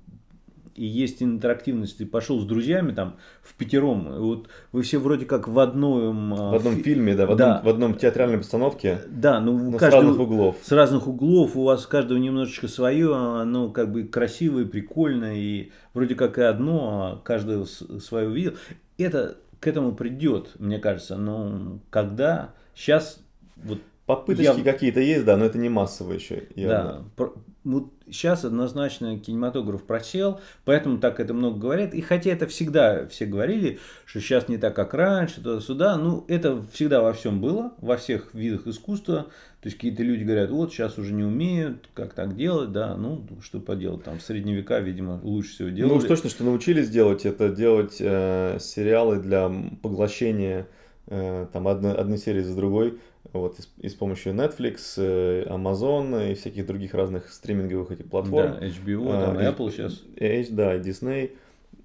и 0.80 0.86
есть 0.86 1.22
интерактивность, 1.22 1.98
ты 1.98 2.06
пошел 2.06 2.40
с 2.40 2.46
друзьями 2.46 2.92
там 2.92 3.16
в 3.42 3.54
пятером, 3.54 4.08
вот 4.18 4.48
вы 4.72 4.80
все 4.80 4.98
вроде 4.98 5.26
как 5.26 5.46
в 5.46 5.58
одном... 5.58 6.32
А, 6.32 6.52
в 6.52 6.54
одном 6.54 6.76
фи... 6.76 6.82
фильме, 6.82 7.14
да, 7.14 7.26
в, 7.26 7.36
да. 7.36 7.56
Одном, 7.56 7.64
в 7.64 7.74
одном 7.74 7.94
театральной 7.98 8.38
постановке. 8.38 9.02
Да, 9.08 9.40
ну 9.40 9.78
с 9.78 9.82
разных 9.82 10.18
углов. 10.18 10.56
С 10.62 10.72
разных 10.72 11.06
углов, 11.06 11.54
у 11.54 11.64
вас 11.64 11.86
каждого 11.86 12.16
немножечко 12.16 12.66
свое, 12.66 13.14
оно 13.14 13.68
как 13.68 13.92
бы 13.92 14.04
красивое, 14.04 14.64
прикольное, 14.64 15.34
и 15.34 15.70
вроде 15.92 16.14
как 16.14 16.38
и 16.38 16.42
одно, 16.42 17.02
а 17.02 17.20
каждый 17.22 17.66
свое 17.66 18.28
увидел. 18.28 18.54
Это 18.96 19.36
к 19.60 19.66
этому 19.66 19.92
придет, 19.92 20.52
мне 20.58 20.78
кажется, 20.78 21.16
но 21.16 21.80
когда? 21.90 22.54
Сейчас 22.74 23.20
вот 23.56 23.80
Попыточки 24.16 24.58
я... 24.58 24.64
какие-то 24.64 25.00
есть, 25.00 25.24
да, 25.24 25.36
но 25.36 25.44
это 25.44 25.58
не 25.58 25.68
массово 25.68 26.12
еще. 26.12 26.44
Явно. 26.56 27.04
Да. 27.16 27.30
Вот 27.62 27.92
сейчас 28.06 28.44
однозначно 28.44 29.18
кинематограф 29.18 29.84
просел, 29.84 30.40
поэтому 30.64 30.98
так 30.98 31.20
это 31.20 31.34
много 31.34 31.58
говорят. 31.58 31.92
И 31.92 32.00
хотя 32.00 32.30
это 32.30 32.46
всегда 32.46 33.06
все 33.06 33.26
говорили, 33.26 33.78
что 34.06 34.20
сейчас 34.20 34.48
не 34.48 34.56
так, 34.56 34.74
как 34.74 34.94
раньше, 34.94 35.42
туда-сюда, 35.42 35.96
ну 35.98 36.24
это 36.26 36.64
всегда 36.72 37.02
во 37.02 37.12
всем 37.12 37.40
было, 37.40 37.74
во 37.78 37.98
всех 37.98 38.32
видах 38.32 38.66
искусства. 38.66 39.26
То 39.60 39.66
есть 39.66 39.76
какие-то 39.76 40.02
люди 40.02 40.24
говорят, 40.24 40.50
вот 40.50 40.72
сейчас 40.72 40.98
уже 40.98 41.12
не 41.12 41.22
умеют, 41.22 41.90
как 41.92 42.14
так 42.14 42.34
делать, 42.34 42.72
да, 42.72 42.96
ну 42.96 43.26
что 43.42 43.60
поделать, 43.60 44.04
там 44.04 44.18
в 44.18 44.22
средние 44.22 44.56
века, 44.56 44.80
видимо, 44.80 45.20
лучше 45.22 45.50
всего 45.50 45.68
делали. 45.68 45.92
Ну 45.92 45.98
уж 45.98 46.04
точно, 46.04 46.30
что 46.30 46.44
научились 46.44 46.88
делать, 46.88 47.26
это 47.26 47.50
делать 47.50 47.98
э, 48.00 48.56
сериалы 48.58 49.20
для 49.20 49.52
поглощения 49.82 50.66
э, 51.08 51.46
там 51.52 51.68
одной, 51.68 51.94
одной 51.94 52.16
серии 52.16 52.40
за 52.40 52.56
другой 52.56 52.98
вот, 53.32 53.58
и, 53.58 53.86
и 53.86 53.88
с 53.88 53.94
помощью 53.94 54.32
Netflix, 54.32 54.94
э, 54.96 55.46
Amazon 55.48 56.30
и 56.30 56.34
всяких 56.34 56.66
других 56.66 56.94
разных 56.94 57.30
стриминговых 57.32 57.90
этих 57.92 58.08
платформ. 58.08 58.58
Да, 58.58 58.66
HBO, 58.66 59.06
а, 59.10 59.26
там 59.26 59.38
Apple 59.38 59.70
сейчас. 59.70 60.02
H, 60.18 60.48
да, 60.50 60.76
Disney. 60.76 61.32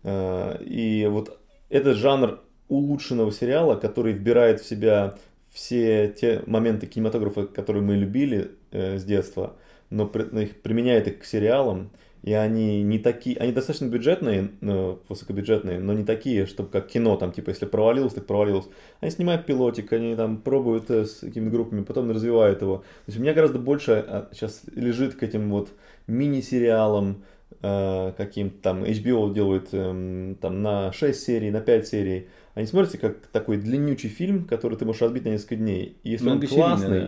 А, 0.03 0.57
и 0.61 1.05
вот 1.07 1.37
этот 1.69 1.97
жанр 1.97 2.39
улучшенного 2.67 3.31
сериала, 3.31 3.75
который 3.75 4.13
вбирает 4.13 4.61
в 4.61 4.65
себя 4.65 5.15
все 5.51 6.09
те 6.09 6.41
моменты 6.47 6.87
кинематографа, 6.87 7.45
которые 7.45 7.83
мы 7.83 7.95
любили 7.95 8.51
э, 8.71 8.97
с 8.97 9.03
детства, 9.03 9.55
но, 9.89 10.07
при, 10.07 10.23
их 10.43 10.61
применяет 10.61 11.07
их 11.07 11.19
к 11.19 11.25
сериалам, 11.25 11.91
и 12.25 12.33
они 12.33 12.81
не 12.81 12.97
такие, 12.97 13.37
они 13.37 13.51
достаточно 13.51 13.85
бюджетные, 13.85 14.49
ну, 14.59 14.97
высокобюджетные, 15.09 15.77
но 15.77 15.93
не 15.93 16.03
такие, 16.03 16.47
чтобы 16.47 16.69
как 16.69 16.87
кино, 16.87 17.17
там, 17.17 17.31
типа, 17.31 17.51
если 17.51 17.67
провалилось, 17.67 18.15
так 18.15 18.25
провалилось. 18.25 18.65
Они 18.99 19.11
снимают 19.11 19.45
пилотик, 19.45 19.93
они 19.93 20.15
там 20.15 20.37
пробуют 20.37 20.89
э, 20.89 21.05
с 21.05 21.19
какими-то 21.19 21.51
группами, 21.51 21.83
потом 21.83 22.09
развивают 22.09 22.63
его. 22.63 22.77
То 22.77 22.83
есть 23.05 23.19
у 23.19 23.21
меня 23.21 23.35
гораздо 23.35 23.59
больше 23.59 24.27
сейчас 24.31 24.63
а, 24.65 24.71
лежит 24.79 25.13
к 25.13 25.21
этим 25.21 25.51
вот 25.51 25.69
мини-сериалам, 26.07 27.21
э, 27.61 28.13
каким-то 28.17 28.57
там 28.59 28.83
HBO 28.83 29.31
делают 29.31 29.67
э, 29.73 30.35
там 30.41 30.63
на 30.63 30.91
6 30.93 31.23
серий, 31.23 31.51
на 31.51 31.61
5 31.61 31.87
серий. 31.87 32.27
Они 32.55 32.65
смотрятся 32.65 32.97
как 32.97 33.17
такой 33.27 33.57
длиннючий 33.57 34.09
фильм, 34.09 34.45
который 34.45 34.79
ты 34.79 34.85
можешь 34.85 35.03
разбить 35.03 35.25
на 35.25 35.29
несколько 35.29 35.57
дней. 35.57 35.95
И 36.01 36.09
если 36.09 36.27
он 36.27 36.41
классный, 36.41 37.07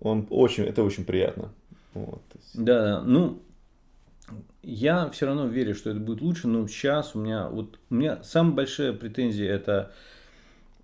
он 0.00 0.26
очень, 0.28 0.64
это 0.64 0.82
очень 0.82 1.06
приятно. 1.06 1.48
Вот. 1.94 2.20
Да, 2.52 3.02
ну, 3.06 3.38
я 4.62 5.08
все 5.10 5.26
равно 5.26 5.46
верю, 5.46 5.74
что 5.74 5.90
это 5.90 6.00
будет 6.00 6.20
лучше, 6.20 6.48
но 6.48 6.66
сейчас 6.66 7.14
у 7.14 7.20
меня 7.20 7.48
вот 7.48 7.78
у 7.90 7.94
меня 7.94 8.22
самая 8.22 8.54
большая 8.54 8.92
претензия 8.92 9.52
это 9.52 9.92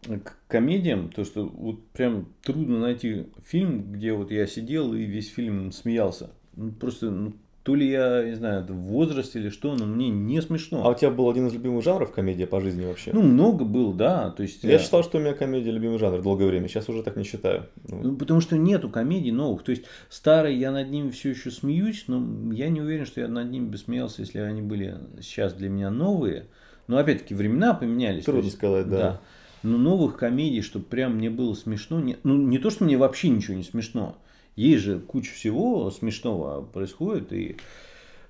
к 0.03 0.37
комедиям, 0.48 1.11
то 1.11 1.24
что 1.24 1.46
вот 1.46 1.87
прям 1.88 2.29
трудно 2.42 2.81
найти 2.81 3.26
фильм, 3.44 3.92
где 3.92 4.12
вот 4.12 4.31
я 4.31 4.46
сидел 4.46 4.94
и 4.94 5.05
весь 5.05 5.31
фильм 5.31 5.72
смеялся. 5.72 6.31
Ну, 6.57 6.72
просто 6.72 7.11
ну, 7.11 7.35
то 7.70 7.76
ли 7.76 7.88
я, 7.88 8.24
не 8.24 8.35
знаю, 8.35 8.64
в 8.64 8.72
возрасте 8.72 9.38
или 9.38 9.48
что, 9.48 9.76
но 9.76 9.87
мне 9.87 10.09
не 10.09 10.42
смешно. 10.42 10.85
А 10.85 10.90
у 10.90 10.94
тебя 10.96 11.12
был 11.12 11.30
один 11.30 11.46
из 11.46 11.52
любимых 11.52 11.85
жанров 11.85 12.11
комедия 12.11 12.48
по 12.48 12.61
жизни 12.61 12.85
вообще? 12.85 13.12
Ну, 13.12 13.22
много 13.22 13.64
был, 13.64 13.92
да. 13.92 14.30
То 14.30 14.42
есть, 14.42 14.64
я, 14.64 14.72
я 14.72 14.76
э, 14.78 14.80
считал, 14.80 15.04
что 15.04 15.18
у 15.18 15.20
меня 15.20 15.35
комедия 15.35 15.70
любимый 15.70 15.96
жанр 16.00 16.20
долгое 16.20 16.46
время. 16.46 16.66
Сейчас 16.66 16.88
уже 16.88 17.04
так 17.04 17.14
не 17.14 17.22
считаю. 17.22 17.68
Ну, 17.87 18.00
ну, 18.02 18.16
потому 18.16 18.40
что 18.40 18.56
нету 18.56 18.90
комедий 18.90 19.30
новых. 19.30 19.62
То 19.62 19.70
есть, 19.70 19.85
старые 20.09 20.59
я 20.59 20.72
над 20.72 20.90
ними 20.90 21.11
все 21.11 21.30
еще 21.30 21.52
смеюсь, 21.52 22.06
но 22.09 22.52
я 22.52 22.68
не 22.70 22.80
уверен, 22.80 23.06
что 23.06 23.20
я 23.20 23.28
над 23.28 23.48
ними 23.48 23.68
бы 23.68 23.78
смеялся, 23.78 24.22
если 24.22 24.40
они 24.40 24.62
были 24.62 24.96
сейчас 25.20 25.54
для 25.54 25.68
меня 25.68 25.92
новые. 25.92 26.46
Но 26.88 26.98
опять-таки 26.98 27.37
времена 27.37 27.72
поменялись. 27.72 28.24
Трудно 28.24 28.46
есть, 28.46 28.56
сказать, 28.56 28.88
да. 28.88 28.98
да. 28.98 29.20
Но 29.62 29.78
новых 29.78 30.16
комедий, 30.16 30.62
чтобы 30.62 30.87
прям 30.87 31.18
мне 31.18 31.30
было 31.30 31.54
смешно. 31.54 32.00
Не, 32.00 32.16
ну, 32.24 32.37
не 32.37 32.59
то, 32.59 32.70
что 32.70 32.83
мне 32.83 32.96
вообще 32.96 33.28
ничего 33.28 33.56
не 33.56 33.62
смешно. 33.62 34.18
Есть 34.56 34.84
же 34.84 34.98
куча 34.98 35.32
всего 35.32 35.90
смешного 35.90 36.62
происходит, 36.62 37.32
и 37.32 37.56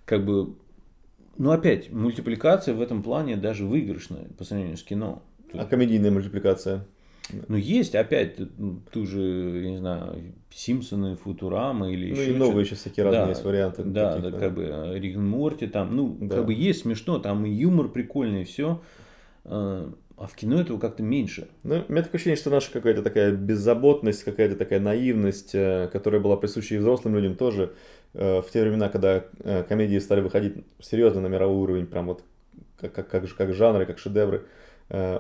как 0.05 0.25
бы, 0.25 0.55
ну 1.39 1.51
опять, 1.51 1.91
мультипликация 1.91 2.75
в 2.75 2.81
этом 2.81 3.03
плане 3.03 3.37
даже 3.37 3.67
выигрышная 3.67 4.27
по 4.39 4.45
сравнению 4.45 4.77
с 4.77 4.83
кино. 4.83 5.23
А 5.53 5.65
комедийная 5.65 6.11
мультипликация? 6.11 6.87
Ну, 7.49 7.57
есть, 7.57 7.95
опять, 7.95 8.37
ту 8.93 9.07
же, 9.07 9.61
я 9.63 9.71
не 9.71 9.79
знаю, 9.79 10.35
Симпсоны, 10.51 11.17
Футурама 11.17 11.91
или 11.91 12.13
ну, 12.13 12.21
еще. 12.21 12.31
Ну, 12.31 12.37
и 12.37 12.39
новые 12.39 12.65
еще 12.65 12.75
всякие 12.75 13.05
разные 13.05 13.23
да, 13.23 13.29
есть 13.31 13.45
варианты. 13.45 13.85
Да, 13.85 14.11
таких, 14.11 14.25
да, 14.25 14.31
да, 14.31 14.39
как 14.39 14.55
бы 14.55 14.63
э, 14.65 14.99
Рик 14.99 15.17
Морти, 15.17 15.67
там, 15.67 15.95
ну, 15.95 16.17
да. 16.21 16.37
как 16.37 16.47
бы 16.47 16.55
есть 16.55 16.83
смешно, 16.83 17.19
там 17.19 17.47
и 17.47 17.51
юмор 17.51 17.89
прикольный, 17.89 18.43
и 18.43 18.45
все. 18.45 18.81
А 20.21 20.27
в 20.27 20.35
кино 20.35 20.61
этого 20.61 20.79
как-то 20.79 21.03
меньше. 21.03 21.49
Ну, 21.63 21.83
у 21.89 21.91
меня 21.91 22.03
такое 22.03 22.19
ощущение, 22.19 22.37
что 22.37 22.51
наша 22.51 22.71
какая-то 22.71 23.03
такая 23.03 23.33
беззаботность, 23.33 24.23
какая-то 24.23 24.55
такая 24.55 24.79
наивность, 24.79 25.55
э, 25.55 25.89
которая 25.91 26.21
была 26.21 26.37
присуща 26.37 26.75
и 26.75 26.79
взрослым 26.79 27.17
людям 27.17 27.37
тоже, 27.37 27.73
э, 28.13 28.43
в 28.43 28.51
те 28.53 28.61
времена, 28.61 28.91
когда 28.91 29.25
э, 29.39 29.63
комедии 29.67 29.99
стали 29.99 30.21
выходить 30.21 30.57
серьезно 30.79 31.23
на 31.23 31.29
мировой 31.29 31.57
уровень, 31.57 31.87
прям 31.87 32.09
вот 32.09 32.23
как, 32.79 32.93
как, 32.93 33.09
как, 33.09 33.35
как 33.35 33.55
жанры, 33.55 33.87
как 33.87 33.99
шедевры, 33.99 34.43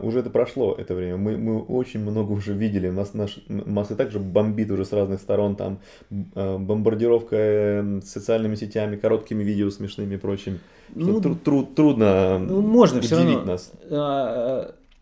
уже 0.02 0.18
это 0.18 0.30
прошло, 0.30 0.74
это 0.76 0.96
время. 0.96 1.16
Мы, 1.16 1.38
мы 1.38 1.62
очень 1.62 2.00
много 2.00 2.32
уже 2.32 2.54
видели. 2.54 2.88
Нас, 2.90 3.14
наш, 3.14 3.38
нас 3.48 3.92
и 3.92 3.94
также 3.94 4.18
бомбит 4.18 4.68
уже 4.72 4.84
с 4.84 4.92
разных 4.92 5.20
сторон. 5.20 5.54
Там 5.54 5.78
бомбардировка 6.10 8.00
социальными 8.04 8.56
сетями, 8.56 8.96
короткими 8.96 9.44
видео 9.44 9.70
смешными 9.70 10.14
и 10.16 10.18
прочим. 10.18 10.58
Ну, 10.92 11.20
тру, 11.20 11.36
тру, 11.36 11.62
трудно 11.62 12.40
ну, 12.40 12.60
можно 12.62 13.00
все 13.00 13.18
равно. 13.18 13.44
нас. 13.44 13.70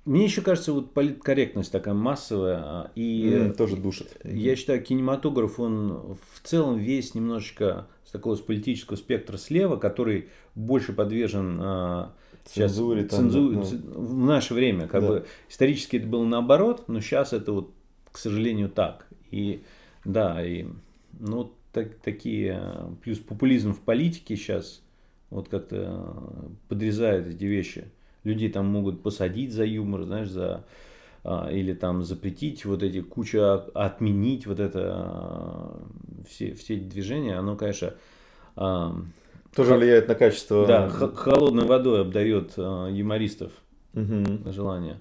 А, 0.08 0.10
мне 0.10 0.24
еще 0.24 0.40
кажется, 0.40 0.72
вот 0.72 0.92
политкорректность 0.92 1.70
такая 1.70 1.94
массовая. 1.94 2.56
А, 2.58 2.90
и 2.94 3.30
mm, 3.30 3.54
тоже 3.54 3.76
душит. 3.76 4.16
Я 4.24 4.56
считаю, 4.56 4.82
кинематограф, 4.82 5.60
он 5.60 6.16
в 6.32 6.40
целом 6.42 6.78
весь 6.78 7.14
немножечко 7.14 7.86
с 8.04 8.10
такого 8.10 8.36
с 8.36 8.40
политического 8.40 8.96
спектра 8.96 9.36
слева, 9.36 9.76
который 9.76 10.28
больше 10.54 10.92
подвержен 10.92 11.58
а, 11.60 12.14
цензуре, 12.44 13.02
сейчас, 13.02 13.18
цензуре 13.18 13.56
ну, 13.56 14.00
в 14.00 14.26
наше 14.26 14.54
время. 14.54 14.88
Как 14.88 15.02
да. 15.02 15.08
бы 15.08 15.26
исторически 15.48 15.96
это 15.96 16.06
было 16.06 16.24
наоборот, 16.24 16.84
но 16.88 17.00
сейчас 17.00 17.32
это 17.32 17.52
вот, 17.52 17.72
к 18.10 18.18
сожалению, 18.18 18.70
так. 18.70 19.06
И 19.30 19.62
да, 20.04 20.44
и 20.44 20.66
ну 21.18 21.52
так, 21.72 21.96
такие 21.96 22.62
плюс 23.02 23.18
популизм 23.18 23.74
в 23.74 23.80
политике 23.80 24.36
сейчас 24.36 24.82
вот 25.28 25.48
как-то 25.48 26.50
подрезает 26.68 27.26
эти 27.26 27.44
вещи 27.44 27.84
людей 28.24 28.50
там 28.50 28.66
могут 28.66 29.02
посадить 29.02 29.52
за 29.52 29.64
юмор, 29.64 30.04
знаешь, 30.04 30.28
за 30.28 30.64
а, 31.24 31.50
или 31.50 31.74
там 31.74 32.04
запретить 32.04 32.64
вот 32.64 32.82
эти 32.82 33.00
куча, 33.00 33.56
отменить 33.74 34.46
вот 34.46 34.60
это, 34.60 34.80
а, 34.84 35.82
все, 36.28 36.54
все 36.54 36.76
эти 36.76 36.84
движения, 36.84 37.36
оно, 37.36 37.56
конечно... 37.56 37.94
А, 38.56 38.96
Тоже 39.54 39.74
влияет 39.74 40.08
на 40.08 40.14
качество... 40.14 40.66
Да, 40.66 40.88
холодной 40.88 41.66
водой 41.66 42.02
обдает 42.02 42.56
юмористов 42.56 43.52
угу. 43.94 44.52
желание. 44.52 45.00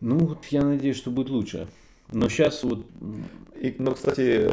Ну, 0.00 0.18
вот 0.18 0.44
я 0.46 0.62
надеюсь, 0.62 0.96
что 0.96 1.10
будет 1.10 1.30
лучше. 1.30 1.66
Но 2.12 2.28
сейчас 2.28 2.62
вот... 2.62 2.86
И, 3.60 3.74
ну, 3.78 3.94
кстати, 3.94 4.50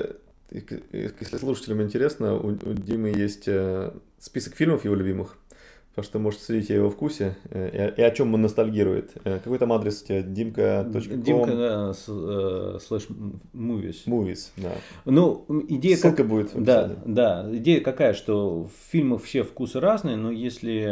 если 0.51 1.37
слушателям 1.37 1.81
интересно, 1.81 2.35
у, 2.35 2.49
у 2.49 2.73
Димы 2.73 3.09
есть 3.09 3.47
э, 3.47 3.91
список 4.19 4.55
фильмов 4.55 4.85
его 4.85 4.95
любимых. 4.95 5.37
Так 5.97 6.05
что 6.05 6.31
следить 6.31 6.69
о 6.69 6.75
его 6.75 6.91
вкусе 6.91 7.35
э, 7.49 7.91
и, 7.97 8.01
о 8.03 8.11
чем 8.11 8.31
он 8.35 8.43
ностальгирует. 8.43 9.13
Э, 9.23 9.39
какой 9.43 9.57
там 9.57 9.73
адрес 9.73 10.03
у 10.03 10.05
тебя? 10.05 10.21
Димка.ком? 10.21 11.23
Димка, 11.23 11.55
да, 11.55 11.93
э, 12.07 12.79
слэш 12.85 13.07
movies. 13.51 14.05
Movies, 14.05 14.51
да. 14.57 14.73
Ну, 15.05 15.43
идея 15.67 15.97
Ссылка 15.97 16.17
как... 16.17 16.27
будет 16.27 16.51
Да, 16.53 16.95
да. 17.03 17.49
Идея 17.51 17.81
какая, 17.81 18.13
что 18.13 18.65
в 18.65 18.91
фильмах 18.91 19.23
все 19.23 19.41
вкусы 19.41 19.79
разные, 19.79 20.17
но 20.17 20.29
если 20.29 20.83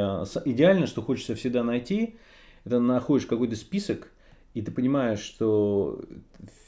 идеально, 0.44 0.88
что 0.88 1.04
хочется 1.04 1.36
всегда 1.36 1.64
найти, 1.64 2.16
это 2.64 2.80
находишь 2.80 3.28
какой-то 3.28 3.56
список, 3.56 4.08
и 4.56 4.64
ты 4.64 4.72
понимаешь, 4.72 5.20
что 5.20 6.02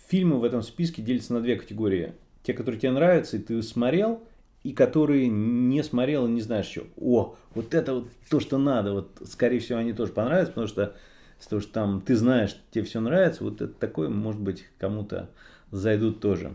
фильмы 0.10 0.38
в 0.38 0.44
этом 0.44 0.62
списке 0.62 1.02
делятся 1.02 1.34
на 1.34 1.42
две 1.42 1.56
категории. 1.56 2.14
Те, 2.44 2.54
которые 2.54 2.80
тебе 2.80 2.92
нравятся, 2.92 3.38
и 3.38 3.40
ты 3.40 3.64
смотрел– 3.64 4.22
и 4.68 4.74
которые 4.74 5.30
не 5.30 5.82
смотрел 5.82 6.28
и 6.28 6.30
не 6.30 6.42
знаешь 6.42 6.66
что. 6.66 6.82
О, 6.98 7.38
вот 7.56 7.74
это 7.74 7.94
вот 7.94 8.10
то, 8.30 8.42
что 8.42 8.58
надо. 8.58 8.92
Вот, 8.92 9.22
скорее 9.26 9.60
всего, 9.60 9.80
они 9.80 9.94
тоже 9.94 10.12
понравятся, 10.12 10.52
потому 10.52 10.68
что, 10.68 10.94
потому 11.42 11.62
что 11.62 11.72
там 11.72 12.02
ты 12.02 12.18
знаешь, 12.18 12.58
тебе 12.72 12.84
все 12.84 13.00
нравится. 13.00 13.46
Вот 13.46 13.62
это 13.62 13.72
такое, 13.74 14.10
может 14.10 14.42
быть, 14.42 14.66
кому-то 14.78 15.30
зайдут 15.72 16.20
тоже. 16.20 16.54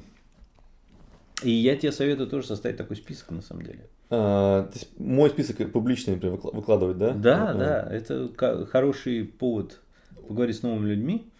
И 1.42 1.51
я 1.51 1.75
тебе 1.75 1.90
советую 1.90 2.29
тоже 2.29 2.46
составить 2.46 2.77
такой 2.77 2.96
список, 2.96 3.31
на 3.31 3.40
самом 3.40 3.62
деле. 3.62 3.87
А, 4.11 4.64
то 4.64 4.75
есть 4.75 4.90
мой 4.98 5.31
список 5.31 5.72
публичный, 5.72 6.16
например, 6.16 6.38
выкладывать, 6.53 6.98
да? 6.98 7.14
Да, 7.14 7.48
а, 7.48 7.55
да. 7.55 7.88
Это 7.90 8.31
хороший 8.66 9.25
повод 9.25 9.81
поговорить 10.29 10.57
с 10.57 10.62
новыми 10.62 10.90
людьми. 10.90 11.32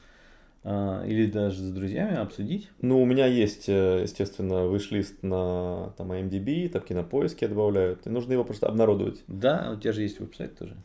А, 0.65 1.05
или 1.05 1.27
даже 1.27 1.57
с 1.57 1.71
друзьями 1.71 2.17
обсудить? 2.17 2.71
Ну, 2.81 3.03
у 3.03 3.05
меня 3.05 3.27
есть, 3.27 3.69
э, 3.69 4.03
естественно, 4.03 4.67
выш-лист 4.67 5.23
на 5.23 5.93
там, 5.97 6.13
IMDb, 6.13 6.69
там 6.69 6.83
кинопоиски 6.83 7.47
добавляют, 7.47 8.07
и 8.07 8.11
нужно 8.11 8.33
его 8.33 8.45
просто 8.45 8.69
обнародовать. 8.69 9.23
Да, 9.27 9.73
у 9.77 9.81
тебя 9.81 9.93
же 9.93 10.03
есть 10.03 10.21
веб-сайт 10.21 10.57
тоже. 10.57 10.77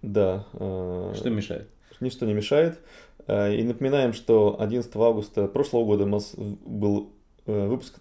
Да. 0.00 0.46
Э, 0.54 1.12
что 1.14 1.28
мешает? 1.28 1.68
Ничто 2.00 2.24
не 2.24 2.32
мешает. 2.32 2.78
Э, 3.26 3.54
и 3.54 3.62
напоминаем, 3.62 4.14
что 4.14 4.56
11 4.58 4.90
августа 4.96 5.46
прошлого 5.48 5.84
года 5.84 6.04
у 6.04 6.08
нас 6.08 6.34
был 6.36 7.12
выпуск, 7.44 7.98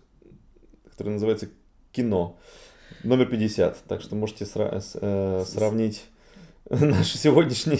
который 0.89 1.13
называется 1.13 1.49
«Кино», 1.91 2.37
номер 3.03 3.25
50. 3.25 3.83
Так 3.87 4.01
что 4.01 4.15
можете 4.15 4.45
сра- 4.45 5.43
сравнить 5.43 6.05
наш 6.69 7.11
сегодняшний 7.13 7.79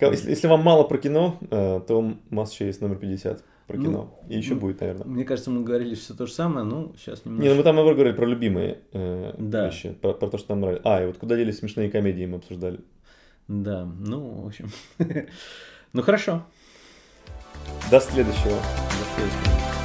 если, 0.00 0.30
если 0.30 0.46
вам 0.46 0.62
мало 0.62 0.84
про 0.84 0.98
кино, 0.98 1.38
э, 1.50 1.80
то 1.86 1.98
у 1.98 2.34
нас 2.34 2.52
еще 2.52 2.66
есть 2.66 2.80
номер 2.80 2.96
50 2.96 3.42
про 3.66 3.76
ну, 3.76 3.84
кино. 3.84 4.20
И 4.28 4.36
еще 4.36 4.54
ну, 4.54 4.60
будет, 4.60 4.80
наверное. 4.80 5.06
Мне 5.06 5.24
кажется, 5.24 5.50
мы 5.50 5.62
говорили 5.62 5.94
все 5.94 6.14
то 6.14 6.26
же 6.26 6.32
самое, 6.32 6.66
ну, 6.66 6.92
сейчас 6.96 7.24
немножко... 7.24 7.44
Не, 7.44 7.50
ну 7.50 7.56
мы 7.56 7.62
там, 7.62 7.76
наоборот, 7.76 7.96
говорили 7.96 8.16
про 8.16 8.26
любимые 8.26 8.80
э, 8.92 9.34
да. 9.38 9.66
вещи, 9.66 9.92
про, 9.92 10.12
про 10.12 10.28
то, 10.28 10.38
что 10.38 10.50
нам 10.50 10.60
нравится. 10.60 10.82
А, 10.84 11.02
и 11.02 11.06
вот 11.06 11.18
куда 11.18 11.36
делись 11.36 11.58
смешные 11.58 11.90
комедии 11.90 12.26
мы 12.26 12.38
обсуждали. 12.38 12.80
Да, 13.48 13.84
ну, 13.84 14.42
в 14.42 14.46
общем. 14.46 14.70
ну, 15.92 16.02
хорошо. 16.02 16.44
До 17.90 18.00
следующего. 18.00 18.54
До 18.54 19.14
следующего. 19.14 19.83